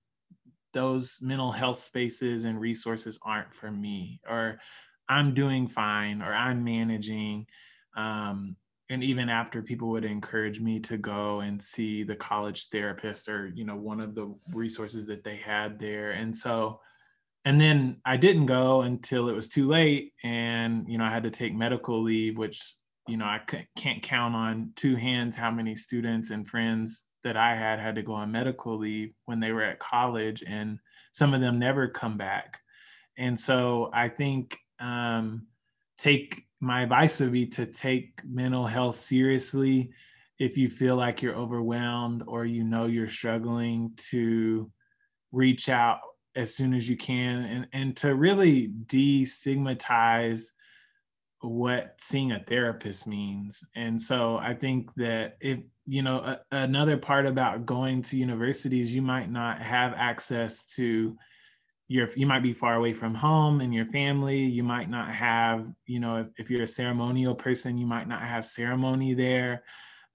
those 0.73 1.19
mental 1.21 1.51
health 1.51 1.77
spaces 1.77 2.43
and 2.43 2.59
resources 2.59 3.19
aren't 3.21 3.53
for 3.53 3.71
me 3.71 4.19
or 4.29 4.59
i'm 5.07 5.33
doing 5.33 5.67
fine 5.67 6.21
or 6.21 6.33
i'm 6.33 6.63
managing 6.63 7.45
um, 7.95 8.55
and 8.91 9.03
even 9.03 9.29
after 9.29 9.61
people 9.61 9.89
would 9.89 10.05
encourage 10.05 10.59
me 10.59 10.79
to 10.79 10.97
go 10.97 11.41
and 11.41 11.61
see 11.61 12.03
the 12.03 12.15
college 12.15 12.69
therapist 12.69 13.29
or 13.29 13.47
you 13.47 13.63
know 13.63 13.75
one 13.75 13.99
of 13.99 14.15
the 14.15 14.33
resources 14.53 15.05
that 15.07 15.23
they 15.23 15.35
had 15.35 15.79
there 15.79 16.11
and 16.11 16.35
so 16.35 16.79
and 17.45 17.59
then 17.59 17.97
i 18.05 18.17
didn't 18.17 18.45
go 18.45 18.81
until 18.81 19.29
it 19.29 19.35
was 19.35 19.47
too 19.47 19.67
late 19.67 20.13
and 20.23 20.89
you 20.89 20.97
know 20.97 21.03
i 21.03 21.09
had 21.09 21.23
to 21.23 21.31
take 21.31 21.53
medical 21.53 22.01
leave 22.01 22.37
which 22.37 22.75
you 23.07 23.17
know 23.17 23.25
i 23.25 23.39
can't 23.75 24.03
count 24.03 24.35
on 24.35 24.71
two 24.75 24.95
hands 24.95 25.35
how 25.35 25.51
many 25.51 25.75
students 25.75 26.29
and 26.31 26.47
friends 26.47 27.03
that 27.23 27.37
I 27.37 27.55
had 27.55 27.79
had 27.79 27.95
to 27.95 28.01
go 28.01 28.13
on 28.13 28.31
medical 28.31 28.77
leave 28.77 29.13
when 29.25 29.39
they 29.39 29.51
were 29.51 29.63
at 29.63 29.79
college, 29.79 30.43
and 30.45 30.79
some 31.11 31.33
of 31.33 31.41
them 31.41 31.59
never 31.59 31.87
come 31.87 32.17
back. 32.17 32.59
And 33.17 33.39
so 33.39 33.89
I 33.93 34.09
think 34.09 34.57
um, 34.79 35.47
take 35.97 36.45
my 36.61 36.83
advice 36.83 37.19
would 37.19 37.31
be 37.31 37.45
to 37.47 37.65
take 37.65 38.21
mental 38.23 38.67
health 38.67 38.95
seriously. 38.95 39.91
If 40.39 40.57
you 40.57 40.69
feel 40.69 40.95
like 40.95 41.21
you're 41.21 41.35
overwhelmed 41.35 42.23
or 42.27 42.45
you 42.45 42.63
know 42.63 42.85
you're 42.85 43.07
struggling, 43.07 43.91
to 44.09 44.71
reach 45.31 45.69
out 45.69 45.99
as 46.35 46.55
soon 46.55 46.73
as 46.73 46.89
you 46.89 46.95
can 46.95 47.43
and, 47.43 47.67
and 47.73 47.97
to 47.97 48.15
really 48.15 48.71
destigmatize 48.85 50.45
what 51.41 51.95
seeing 51.99 52.31
a 52.31 52.39
therapist 52.39 53.07
means. 53.07 53.63
And 53.75 54.01
so 54.01 54.37
I 54.37 54.53
think 54.53 54.93
that 54.95 55.37
if, 55.41 55.59
you 55.89 56.03
know, 56.03 56.17
a, 56.19 56.39
another 56.51 56.97
part 56.97 57.25
about 57.25 57.65
going 57.65 58.01
to 58.03 58.17
universities, 58.17 58.95
you 58.95 59.01
might 59.01 59.31
not 59.31 59.59
have 59.59 59.93
access 59.95 60.65
to 60.75 61.17
your, 61.87 62.07
you 62.15 62.27
might 62.27 62.43
be 62.43 62.53
far 62.53 62.75
away 62.75 62.93
from 62.93 63.15
home 63.15 63.61
and 63.61 63.73
your 63.73 63.85
family. 63.85 64.41
You 64.41 64.63
might 64.63 64.89
not 64.89 65.09
have, 65.09 65.65
you 65.87 65.99
know, 65.99 66.17
if, 66.17 66.27
if 66.37 66.49
you're 66.49 66.63
a 66.63 66.67
ceremonial 66.67 67.33
person, 67.33 67.79
you 67.79 67.87
might 67.87 68.07
not 68.07 68.21
have 68.21 68.45
ceremony 68.45 69.15
there. 69.15 69.63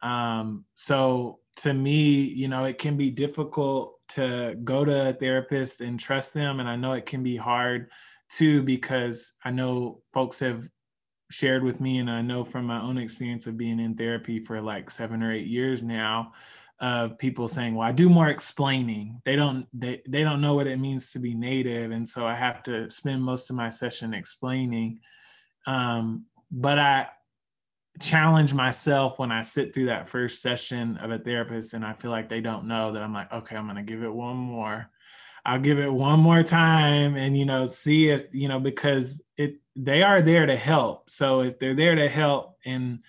Um, 0.01 0.65
so 0.77 1.41
to 1.57 1.75
me, 1.75 2.23
you 2.23 2.49
know, 2.49 2.65
it 2.65 2.79
can 2.79 2.97
be 2.97 3.11
difficult 3.11 3.99
to 4.11 4.55
go 4.63 4.85
to 4.85 5.09
a 5.09 5.13
therapist 5.13 5.81
and 5.81 5.99
trust 5.99 6.35
them. 6.35 6.61
And 6.61 6.69
I 6.69 6.77
know 6.77 6.93
it 6.93 7.07
can 7.07 7.23
be 7.23 7.37
hard 7.37 7.91
too, 8.29 8.63
because 8.63 9.33
I 9.45 9.51
know 9.51 10.03
folks 10.13 10.39
have 10.41 10.69
shared 11.31 11.63
with 11.63 11.81
me, 11.81 11.99
and 11.99 12.11
I 12.11 12.23
know 12.23 12.45
from 12.45 12.67
my 12.67 12.81
own 12.81 12.99
experience 12.99 13.47
of 13.47 13.57
being 13.57 13.81
in 13.81 13.95
therapy 13.95 14.39
for 14.39 14.61
like 14.61 14.91
seven 14.91 15.23
or 15.23 15.33
eight 15.33 15.47
years 15.47 15.83
now, 15.83 16.33
of 16.81 17.19
people 17.19 17.49
saying, 17.49 17.75
"Well, 17.75 17.89
I 17.89 17.93
do 17.93 18.09
more 18.09 18.29
explaining. 18.29 19.21
They 19.25 19.37
don't 19.37 19.67
they 19.73 20.03
they 20.09 20.23
don't 20.23 20.41
know 20.41 20.55
what 20.55 20.67
it 20.67 20.79
means 20.79 21.13
to 21.13 21.19
be 21.19 21.35
native, 21.35 21.91
and 21.93 22.09
so 22.09 22.27
I 22.27 22.35
have 22.35 22.63
to 22.65 22.91
spend 22.91 23.23
most 23.23 23.51
of 23.51 23.57
my 23.57 23.69
session 23.69 24.15
explaining." 24.15 25.01
Um, 25.67 26.27
but 26.51 26.79
I 26.79 27.09
challenge 28.01 28.55
myself 28.55 29.19
when 29.19 29.31
I 29.31 29.43
sit 29.43 29.73
through 29.73 29.87
that 29.87 30.09
first 30.09 30.43
session 30.43 30.97
of 30.99 31.11
a 31.11 31.19
therapist, 31.19 31.75
and 31.75 31.85
I 31.85 31.93
feel 31.93 32.11
like 32.11 32.29
they 32.29 32.41
don't 32.41 32.67
know 32.67 32.93
that 32.93 33.03
I'm 33.03 33.15
like, 33.15 33.33
okay, 33.33 33.57
I'm 33.57 33.67
gonna 33.67 33.83
give 33.83 34.03
it 34.03 34.13
one 34.13 34.37
more. 34.37 34.91
I'll 35.46 35.61
give 35.61 35.78
it 35.78 35.92
one 35.92 36.20
more 36.20 36.42
time 36.42 37.16
and 37.16 37.37
you 37.37 37.44
know 37.44 37.66
see 37.66 38.09
if 38.09 38.24
you 38.33 38.48
know 38.48 38.59
because 38.59 39.22
it 39.37 39.57
they 39.76 40.02
are 40.02 40.22
there 40.22 40.46
to 40.46 40.57
help. 40.57 41.11
So 41.11 41.40
if 41.40 41.59
they're 41.59 41.74
there 41.74 41.94
to 41.94 42.09
help 42.09 42.57
and 42.64 43.00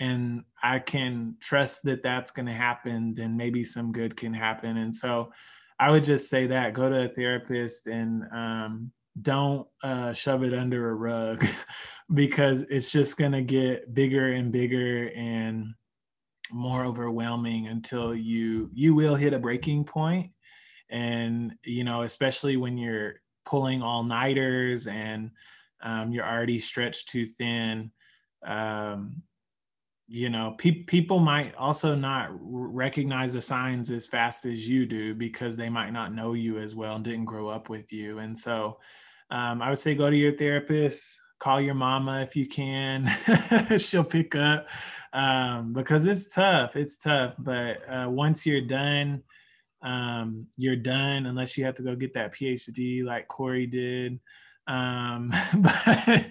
and 0.00 0.44
I 0.62 0.78
can 0.78 1.36
trust 1.40 1.84
that 1.84 2.02
that's 2.02 2.30
going 2.30 2.46
to 2.46 2.52
happen, 2.52 3.14
then 3.14 3.36
maybe 3.36 3.64
some 3.64 3.92
good 3.92 4.16
can 4.16 4.32
happen. 4.32 4.76
And 4.76 4.94
so 4.94 5.32
I 5.80 5.90
would 5.90 6.04
just 6.04 6.28
say 6.28 6.46
that 6.48 6.74
go 6.74 6.88
to 6.88 7.04
a 7.04 7.08
therapist 7.08 7.86
and 7.86 8.24
um, 8.32 8.92
don't 9.20 9.66
uh, 9.82 10.12
shove 10.12 10.44
it 10.44 10.54
under 10.54 10.90
a 10.90 10.94
rug 10.94 11.44
because 12.14 12.62
it's 12.62 12.92
just 12.92 13.16
going 13.16 13.32
to 13.32 13.42
get 13.42 13.92
bigger 13.94 14.32
and 14.32 14.52
bigger 14.52 15.10
and 15.14 15.74
more 16.50 16.84
overwhelming 16.84 17.68
until 17.68 18.14
you 18.14 18.70
you 18.72 18.94
will 18.94 19.14
hit 19.14 19.34
a 19.34 19.38
breaking 19.38 19.84
point 19.84 20.30
and 20.90 21.54
you 21.64 21.84
know 21.84 22.02
especially 22.02 22.56
when 22.56 22.78
you're 22.78 23.14
pulling 23.44 23.82
all 23.82 24.02
nighters 24.02 24.86
and 24.86 25.30
um, 25.82 26.12
you're 26.12 26.26
already 26.26 26.58
stretched 26.58 27.08
too 27.08 27.24
thin 27.24 27.90
um, 28.44 29.22
you 30.06 30.28
know 30.30 30.54
pe- 30.58 30.84
people 30.84 31.18
might 31.18 31.54
also 31.56 31.94
not 31.94 32.30
recognize 32.40 33.32
the 33.32 33.42
signs 33.42 33.90
as 33.90 34.06
fast 34.06 34.44
as 34.44 34.68
you 34.68 34.86
do 34.86 35.14
because 35.14 35.56
they 35.56 35.68
might 35.68 35.92
not 35.92 36.14
know 36.14 36.32
you 36.32 36.58
as 36.58 36.74
well 36.74 36.96
and 36.96 37.04
didn't 37.04 37.24
grow 37.24 37.48
up 37.48 37.68
with 37.68 37.92
you 37.92 38.18
and 38.18 38.36
so 38.36 38.78
um, 39.30 39.60
I 39.60 39.68
would 39.68 39.78
say 39.78 39.94
go 39.94 40.08
to 40.08 40.16
your 40.16 40.32
therapist, 40.32 41.20
call 41.38 41.60
your 41.60 41.74
mama 41.74 42.22
if 42.22 42.34
you 42.34 42.46
can. 42.46 43.08
She'll 43.78 44.04
pick 44.04 44.34
up 44.34 44.68
um, 45.12 45.72
because 45.72 46.06
it's 46.06 46.32
tough. 46.34 46.76
It's 46.76 46.96
tough. 46.96 47.34
But 47.38 47.82
uh, 47.88 48.08
once 48.08 48.46
you're 48.46 48.62
done, 48.62 49.22
um, 49.82 50.46
you're 50.56 50.76
done 50.76 51.26
unless 51.26 51.56
you 51.56 51.64
have 51.64 51.74
to 51.74 51.82
go 51.82 51.94
get 51.94 52.14
that 52.14 52.34
PhD 52.34 53.04
like 53.04 53.28
Corey 53.28 53.66
did. 53.66 54.20
Um, 54.66 55.32
but, 55.54 56.26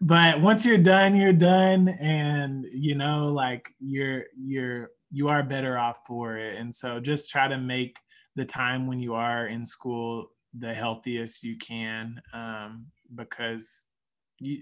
but 0.00 0.40
once 0.40 0.64
you're 0.64 0.78
done, 0.78 1.16
you're 1.16 1.32
done, 1.32 1.88
and 1.88 2.66
you 2.72 2.94
know, 2.94 3.28
like 3.28 3.70
you're 3.80 4.24
you're 4.36 4.90
you 5.10 5.28
are 5.28 5.42
better 5.42 5.78
off 5.78 5.98
for 6.06 6.36
it. 6.36 6.56
And 6.56 6.74
so 6.74 7.00
just 7.00 7.30
try 7.30 7.48
to 7.48 7.58
make 7.58 7.98
the 8.36 8.44
time 8.44 8.86
when 8.86 9.00
you 9.00 9.14
are 9.14 9.46
in 9.46 9.64
school 9.64 10.30
the 10.56 10.72
healthiest 10.72 11.42
you 11.42 11.56
can, 11.56 12.20
um, 12.32 12.86
because 13.14 13.84
you 14.38 14.58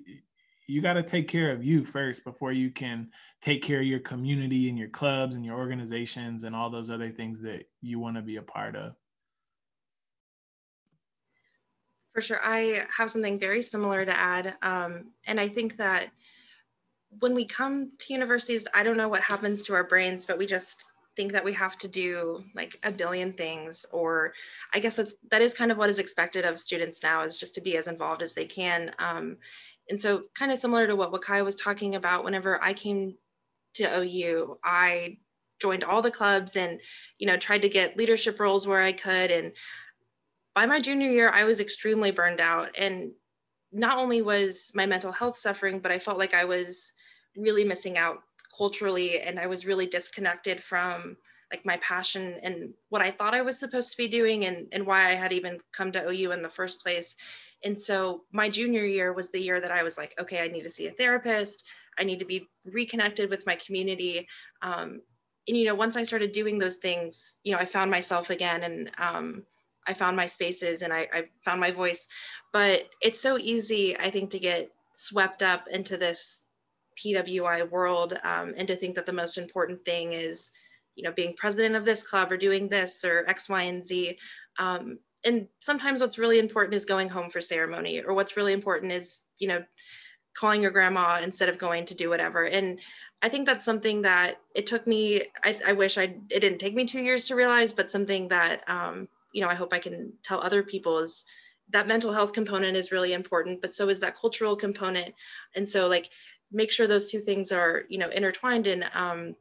you 0.73 0.81
got 0.81 0.95
to 0.95 1.03
take 1.03 1.29
care 1.29 1.51
of 1.51 1.62
you 1.62 1.85
first 1.85 2.25
before 2.25 2.51
you 2.51 2.70
can 2.70 3.11
take 3.43 3.62
care 3.62 3.81
of 3.81 3.87
your 3.87 4.01
community 4.01 4.70
and 4.70 4.79
your 4.79 4.89
clubs 4.89 5.35
and 5.35 5.45
your 5.45 5.59
organizations 5.59 6.45
and 6.45 6.57
all 6.57 6.70
those 6.70 6.89
other 6.89 7.11
things 7.11 7.43
that 7.43 7.68
you 7.83 7.99
want 7.99 8.16
to 8.16 8.23
be 8.23 8.37
a 8.37 8.43
part 8.43 8.75
of. 8.75 8.95
For 12.14 12.23
sure. 12.23 12.41
I 12.43 12.87
have 12.97 13.11
something 13.11 13.39
very 13.39 13.61
similar 13.61 14.05
to 14.05 14.18
add. 14.18 14.55
Um, 14.62 15.12
and 15.27 15.39
I 15.39 15.49
think 15.49 15.77
that 15.77 16.09
when 17.20 17.35
we 17.35 17.45
come 17.45 17.93
to 17.99 18.12
universities, 18.14 18.66
I 18.73 18.83
don't 18.83 18.97
know 18.97 19.09
what 19.09 19.23
happens 19.23 19.62
to 19.62 19.75
our 19.75 19.85
brains, 19.85 20.25
but 20.25 20.39
we 20.39 20.47
just 20.47 20.91
think 21.16 21.33
that 21.33 21.45
we 21.45 21.53
have 21.53 21.77
to 21.79 21.89
do 21.89 22.43
like 22.55 22.79
a 22.83 22.91
billion 22.91 23.33
things 23.33 23.85
or 23.93 24.33
i 24.73 24.81
guess 24.81 24.97
that's 24.97 25.14
that 25.31 25.43
is 25.43 25.53
kind 25.53 25.70
of 25.70 25.77
what 25.77 25.91
is 25.91 25.99
expected 25.99 26.45
of 26.45 26.59
students 26.59 27.03
now 27.03 27.23
is 27.23 27.39
just 27.39 27.55
to 27.55 27.61
be 27.61 27.77
as 27.77 27.87
involved 27.87 28.23
as 28.23 28.35
they 28.35 28.47
can 28.47 28.93
um, 28.99 29.37
and 29.89 30.01
so 30.01 30.24
kind 30.35 30.53
of 30.53 30.59
similar 30.59 30.87
to 30.87 30.97
what 30.97 31.12
Wakaya 31.12 31.45
was 31.45 31.57
talking 31.57 31.95
about, 31.95 32.24
whenever 32.24 32.62
I 32.62 32.74
came 32.74 33.14
to 33.74 33.85
OU, 33.85 34.59
I 34.64 35.18
joined 35.61 35.85
all 35.85 36.03
the 36.03 36.11
clubs 36.11 36.57
and, 36.57 36.80
you 37.18 37.26
know, 37.26 37.37
tried 37.37 37.62
to 37.62 37.68
get 37.68 37.97
leadership 37.97 38.41
roles 38.41 38.66
where 38.66 38.83
I 38.83 38.93
could. 38.93 39.30
And 39.30 39.53
by 40.55 40.66
my 40.66 40.80
junior 40.80 41.09
year, 41.09 41.30
I 41.30 41.45
was 41.45 41.61
extremely 41.61 42.11
burned 42.11 42.41
out. 42.41 42.70
And 42.76 43.12
not 43.72 43.99
only 43.99 44.22
was 44.22 44.72
my 44.74 44.87
mental 44.87 45.12
health 45.12 45.39
suffering, 45.39 45.80
but 45.80 45.93
I 45.93 45.99
felt 45.99 46.18
like 46.18 46.35
I 46.35 46.45
was 46.45 46.93
really 47.37 47.64
missing 47.64 47.97
out 47.97 48.18
culturally 48.57 49.20
and 49.20 49.39
I 49.39 49.47
was 49.47 49.64
really 49.64 49.87
disconnected 49.87 50.62
from 50.62 51.16
like 51.51 51.64
my 51.64 51.76
passion 51.78 52.39
and 52.43 52.72
what 52.89 53.03
I 53.03 53.11
thought 53.11 53.35
I 53.35 53.43
was 53.43 53.59
supposed 53.59 53.91
to 53.91 53.97
be 53.97 54.09
doing 54.09 54.45
and, 54.47 54.68
and 54.72 54.87
why 54.87 55.11
I 55.11 55.14
had 55.14 55.33
even 55.33 55.59
come 55.72 55.93
to 55.93 56.09
OU 56.09 56.33
in 56.33 56.43
the 56.43 56.49
first 56.49 56.83
place. 56.83 57.14
And 57.65 57.81
so 57.81 58.23
my 58.33 58.49
junior 58.49 58.85
year 58.85 59.13
was 59.13 59.31
the 59.31 59.41
year 59.41 59.61
that 59.61 59.71
I 59.71 59.83
was 59.83 59.97
like, 59.97 60.15
okay, 60.19 60.41
I 60.41 60.49
need 60.49 60.65
to 60.65 60.71
see 60.71 60.87
a 60.87 60.93
therapist. 60.93 61.65
I 61.99 62.05
need 62.05 62.19
to 62.21 62.25
be 62.25 62.49
reconnected 62.65 63.31
with 63.31 63.47
my 63.47 63.57
community. 63.57 64.27
Um, 64.63 65.03
and, 65.49 65.57
you 65.57 65.65
know, 65.65 65.75
once 65.75 65.97
I 65.97 66.03
started 66.03 66.33
doing 66.33 66.59
those 66.59 66.77
things, 66.77 67.37
you 67.45 67.53
know, 67.53 67.59
I 67.59 67.65
found 67.65 67.91
myself 67.91 68.31
again 68.31 68.63
and 68.63 68.91
um, 68.99 69.43
I 69.87 69.95
found 69.95 70.17
my 70.17 70.27
spaces 70.27 70.83
and 70.83 70.93
I, 70.93 71.09
I 71.13 71.25
found 71.45 71.61
my 71.61 71.71
voice. 71.71 72.07
But 72.53 72.89
it's 73.01 73.21
so 73.21 73.39
easy, 73.39 73.97
I 73.97 74.11
think, 74.11 74.31
to 74.31 74.39
get 74.39 74.71
swept 74.95 75.43
up 75.43 75.67
into 75.71 75.97
this 75.97 76.47
PWI 77.03 77.69
world 77.71 78.19
um, 78.23 78.55
and 78.57 78.69
to 78.69 78.77
think 78.77 78.95
that 78.95 79.07
the 79.07 79.13
most 79.13 79.39
important 79.39 79.85
thing 79.85 80.13
is, 80.13 80.51
you 80.95 81.03
know, 81.03 81.13
being 81.13 81.35
president 81.37 81.75
of 81.75 81.85
this 81.85 82.03
club 82.03 82.31
or 82.31 82.37
doing 82.37 82.69
this 82.69 83.05
or 83.05 83.29
X, 83.29 83.49
Y, 83.49 83.63
and 83.63 83.87
Z. 83.87 84.19
Um, 84.59 84.99
and 85.25 85.49
sometimes 85.61 86.01
what's 86.01 86.18
really 86.18 86.39
important 86.39 86.75
is 86.75 86.85
going 86.85 87.09
home 87.09 87.31
for 87.31 87.41
ceremony 87.41 88.03
or 88.05 88.14
what's 88.14 88.37
really 88.37 88.53
important 88.53 88.93
is 88.93 89.20
you 89.39 89.49
know 89.49 89.62
calling 90.37 90.62
your 90.62 90.70
grandma 90.70 91.20
instead 91.23 91.49
of 91.49 91.59
going 91.59 91.85
to 91.87 91.95
do 91.95 92.09
whatever. 92.09 92.45
And 92.45 92.79
i 93.23 93.29
think 93.29 93.47
that's 93.47 93.64
something 93.64 94.03
that 94.03 94.39
it 94.55 94.66
took 94.66 94.87
me 94.87 95.23
i, 95.45 95.57
I 95.64 95.73
wish 95.75 95.97
i 95.97 96.05
it 96.29 96.41
didn't 96.41 96.59
take 96.59 96.75
me 96.75 96.87
two 96.87 97.01
years 97.01 97.27
to 97.27 97.37
realize 97.37 97.70
but 97.73 97.91
something 97.91 98.29
that 98.29 98.68
um, 98.68 99.09
you 99.33 99.43
know 99.43 99.49
i 99.49 99.55
hope 99.55 99.73
i 99.73 99.79
can 99.79 100.12
tell 100.25 100.41
other 100.41 100.64
people 100.64 100.99
is 100.99 101.25
that 101.70 101.87
mental 101.87 102.12
health 102.12 102.33
component 102.33 102.77
is 102.77 102.93
really 102.93 103.12
important 103.12 103.61
but 103.61 103.75
so 103.75 103.89
is 103.89 104.01
that 104.01 104.16
cultural 104.16 104.57
component. 104.57 105.14
And 105.55 105.68
so 105.68 105.89
like 105.89 106.11
make 106.51 106.70
sure 106.70 106.87
those 106.87 107.11
two 107.11 107.20
things 107.20 107.53
are 107.53 107.83
you 107.89 107.99
know 107.99 108.11
intertwined 108.11 108.66
and 108.66 108.85
um, 108.95 109.35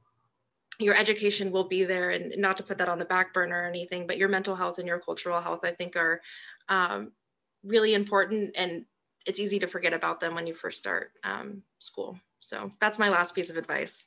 your 0.81 0.95
education 0.95 1.51
will 1.51 1.67
be 1.67 1.83
there 1.83 2.11
and 2.11 2.33
not 2.37 2.57
to 2.57 2.63
put 2.63 2.77
that 2.77 2.89
on 2.89 2.99
the 2.99 3.05
back 3.05 3.33
burner 3.33 3.61
or 3.61 3.65
anything 3.65 4.07
but 4.07 4.17
your 4.17 4.29
mental 4.29 4.55
health 4.55 4.79
and 4.79 4.87
your 4.87 4.99
cultural 4.99 5.39
health 5.39 5.61
i 5.63 5.71
think 5.71 5.95
are 5.95 6.21
um, 6.69 7.11
really 7.63 7.93
important 7.93 8.51
and 8.55 8.85
it's 9.25 9.39
easy 9.39 9.59
to 9.59 9.67
forget 9.67 9.93
about 9.93 10.19
them 10.19 10.35
when 10.35 10.47
you 10.47 10.53
first 10.53 10.79
start 10.79 11.11
um, 11.23 11.61
school. 11.79 12.19
So 12.39 12.71
that's 12.79 12.99
my 12.99 13.09
last 13.09 13.35
piece 13.35 13.49
of 13.49 13.57
advice. 13.57 14.05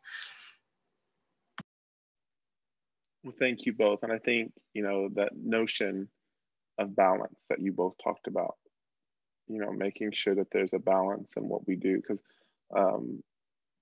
Well 3.22 3.34
thank 3.38 3.64
you 3.64 3.72
both 3.72 4.02
and 4.02 4.12
i 4.12 4.18
think 4.18 4.52
you 4.74 4.82
know 4.82 5.08
that 5.14 5.30
notion 5.34 6.08
of 6.76 6.94
balance 6.94 7.46
that 7.48 7.58
you 7.58 7.72
both 7.72 7.94
talked 8.04 8.26
about 8.26 8.56
you 9.48 9.58
know 9.60 9.72
making 9.72 10.12
sure 10.12 10.34
that 10.34 10.50
there's 10.52 10.74
a 10.74 10.78
balance 10.78 11.38
in 11.38 11.48
what 11.48 11.66
we 11.66 11.74
do 11.74 11.96
because 11.96 12.20
um, 12.76 13.22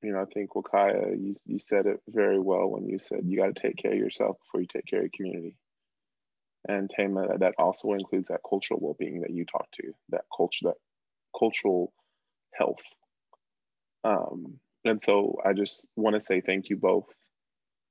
you 0.03 0.13
know, 0.13 0.23
I 0.23 0.27
think 0.27 0.51
Wakaya, 0.51 1.17
you, 1.21 1.35
you 1.47 1.59
said 1.59 1.87
it 1.87 2.01
very 2.09 2.39
well 2.39 2.69
when 2.69 2.89
you 2.89 2.99
said 2.99 3.21
you 3.25 3.39
got 3.39 3.55
to 3.55 3.61
take 3.61 3.77
care 3.77 3.93
of 3.93 3.99
yourself 3.99 4.39
before 4.41 4.61
you 4.61 4.67
take 4.67 4.87
care 4.87 5.01
of 5.01 5.05
your 5.05 5.11
community. 5.15 5.57
And 6.69 6.89
Tamah, 6.89 7.41
that 7.41 7.55
also 7.59 7.93
includes 7.93 8.29
that 8.29 8.41
cultural 8.49 8.81
well-being 8.81 9.21
that 9.23 9.31
you 9.31 9.45
talked 9.45 9.75
to, 9.75 9.93
that 10.11 10.25
culture, 10.37 10.67
that 10.67 10.77
cultural 11.37 11.93
health. 12.55 12.83
Um, 14.05 14.59
and 14.85 15.03
so 15.03 15.39
I 15.45 15.53
just 15.53 15.89
want 15.97 16.15
to 16.15 16.21
say 16.21 16.41
thank 16.41 16.69
you 16.69 16.77
both. 16.77 17.07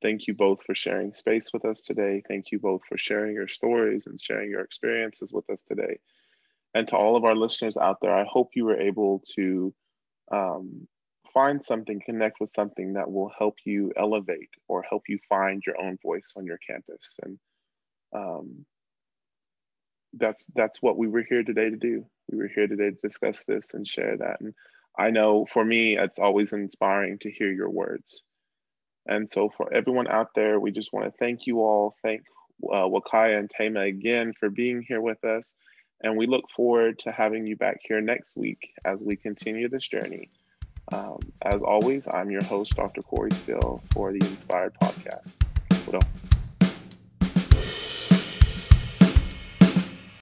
Thank 0.01 0.27
you 0.27 0.33
both 0.33 0.63
for 0.63 0.73
sharing 0.73 1.13
space 1.13 1.53
with 1.53 1.63
us 1.65 1.81
today. 1.81 2.23
Thank 2.27 2.51
you 2.51 2.59
both 2.59 2.81
for 2.87 2.97
sharing 2.97 3.35
your 3.35 3.47
stories 3.47 4.07
and 4.07 4.19
sharing 4.19 4.49
your 4.49 4.61
experiences 4.61 5.31
with 5.31 5.49
us 5.49 5.63
today. 5.67 5.99
And 6.73 6.87
to 6.87 6.97
all 6.97 7.17
of 7.17 7.23
our 7.25 7.35
listeners 7.35 7.77
out 7.77 7.97
there, 8.01 8.15
I 8.15 8.25
hope 8.25 8.51
you 8.55 8.65
were 8.65 8.79
able 8.79 9.21
to 9.35 9.73
um, 10.31 10.87
find 11.33 11.63
something, 11.63 12.01
connect 12.05 12.39
with 12.39 12.51
something 12.53 12.93
that 12.93 13.11
will 13.11 13.31
help 13.37 13.55
you 13.65 13.91
elevate 13.97 14.49
or 14.67 14.83
help 14.83 15.03
you 15.07 15.19
find 15.29 15.63
your 15.65 15.79
own 15.81 15.97
voice 16.03 16.33
on 16.35 16.45
your 16.45 16.59
campus. 16.65 17.15
And 17.23 17.39
um, 18.13 18.65
that's 20.13 20.45
that's 20.55 20.81
what 20.81 20.97
we 20.97 21.07
were 21.07 21.25
here 21.27 21.43
today 21.43 21.69
to 21.69 21.77
do. 21.77 22.05
We 22.31 22.37
were 22.37 22.49
here 22.53 22.67
today 22.67 22.91
to 22.91 23.07
discuss 23.07 23.43
this 23.45 23.73
and 23.73 23.87
share 23.87 24.17
that. 24.17 24.41
And 24.41 24.53
I 24.97 25.11
know 25.11 25.45
for 25.51 25.63
me, 25.63 25.97
it's 25.97 26.19
always 26.19 26.53
inspiring 26.53 27.19
to 27.19 27.31
hear 27.31 27.51
your 27.51 27.69
words. 27.69 28.21
And 29.07 29.29
so 29.29 29.49
for 29.55 29.73
everyone 29.73 30.07
out 30.07 30.29
there, 30.35 30.59
we 30.59 30.71
just 30.71 30.93
want 30.93 31.05
to 31.05 31.17
thank 31.17 31.47
you 31.47 31.61
all. 31.61 31.95
Thank 32.03 32.23
uh, 32.63 32.87
Wakaya 32.87 33.39
and 33.39 33.49
Tamah 33.49 33.87
again 33.87 34.33
for 34.39 34.49
being 34.49 34.83
here 34.87 35.01
with 35.01 35.23
us. 35.23 35.55
And 36.03 36.17
we 36.17 36.27
look 36.27 36.45
forward 36.55 36.99
to 36.99 37.11
having 37.11 37.45
you 37.47 37.55
back 37.55 37.79
here 37.83 38.01
next 38.01 38.35
week 38.35 38.71
as 38.83 39.01
we 39.01 39.15
continue 39.15 39.69
this 39.69 39.87
journey. 39.87 40.29
Um, 40.91 41.19
as 41.41 41.63
always, 41.63 42.07
I'm 42.11 42.29
your 42.29 42.43
host, 42.43 42.75
Dr. 42.75 43.01
Corey 43.01 43.31
Still, 43.31 43.81
for 43.91 44.11
the 44.11 44.19
Inspired 44.19 44.73
Podcast. 44.75 45.29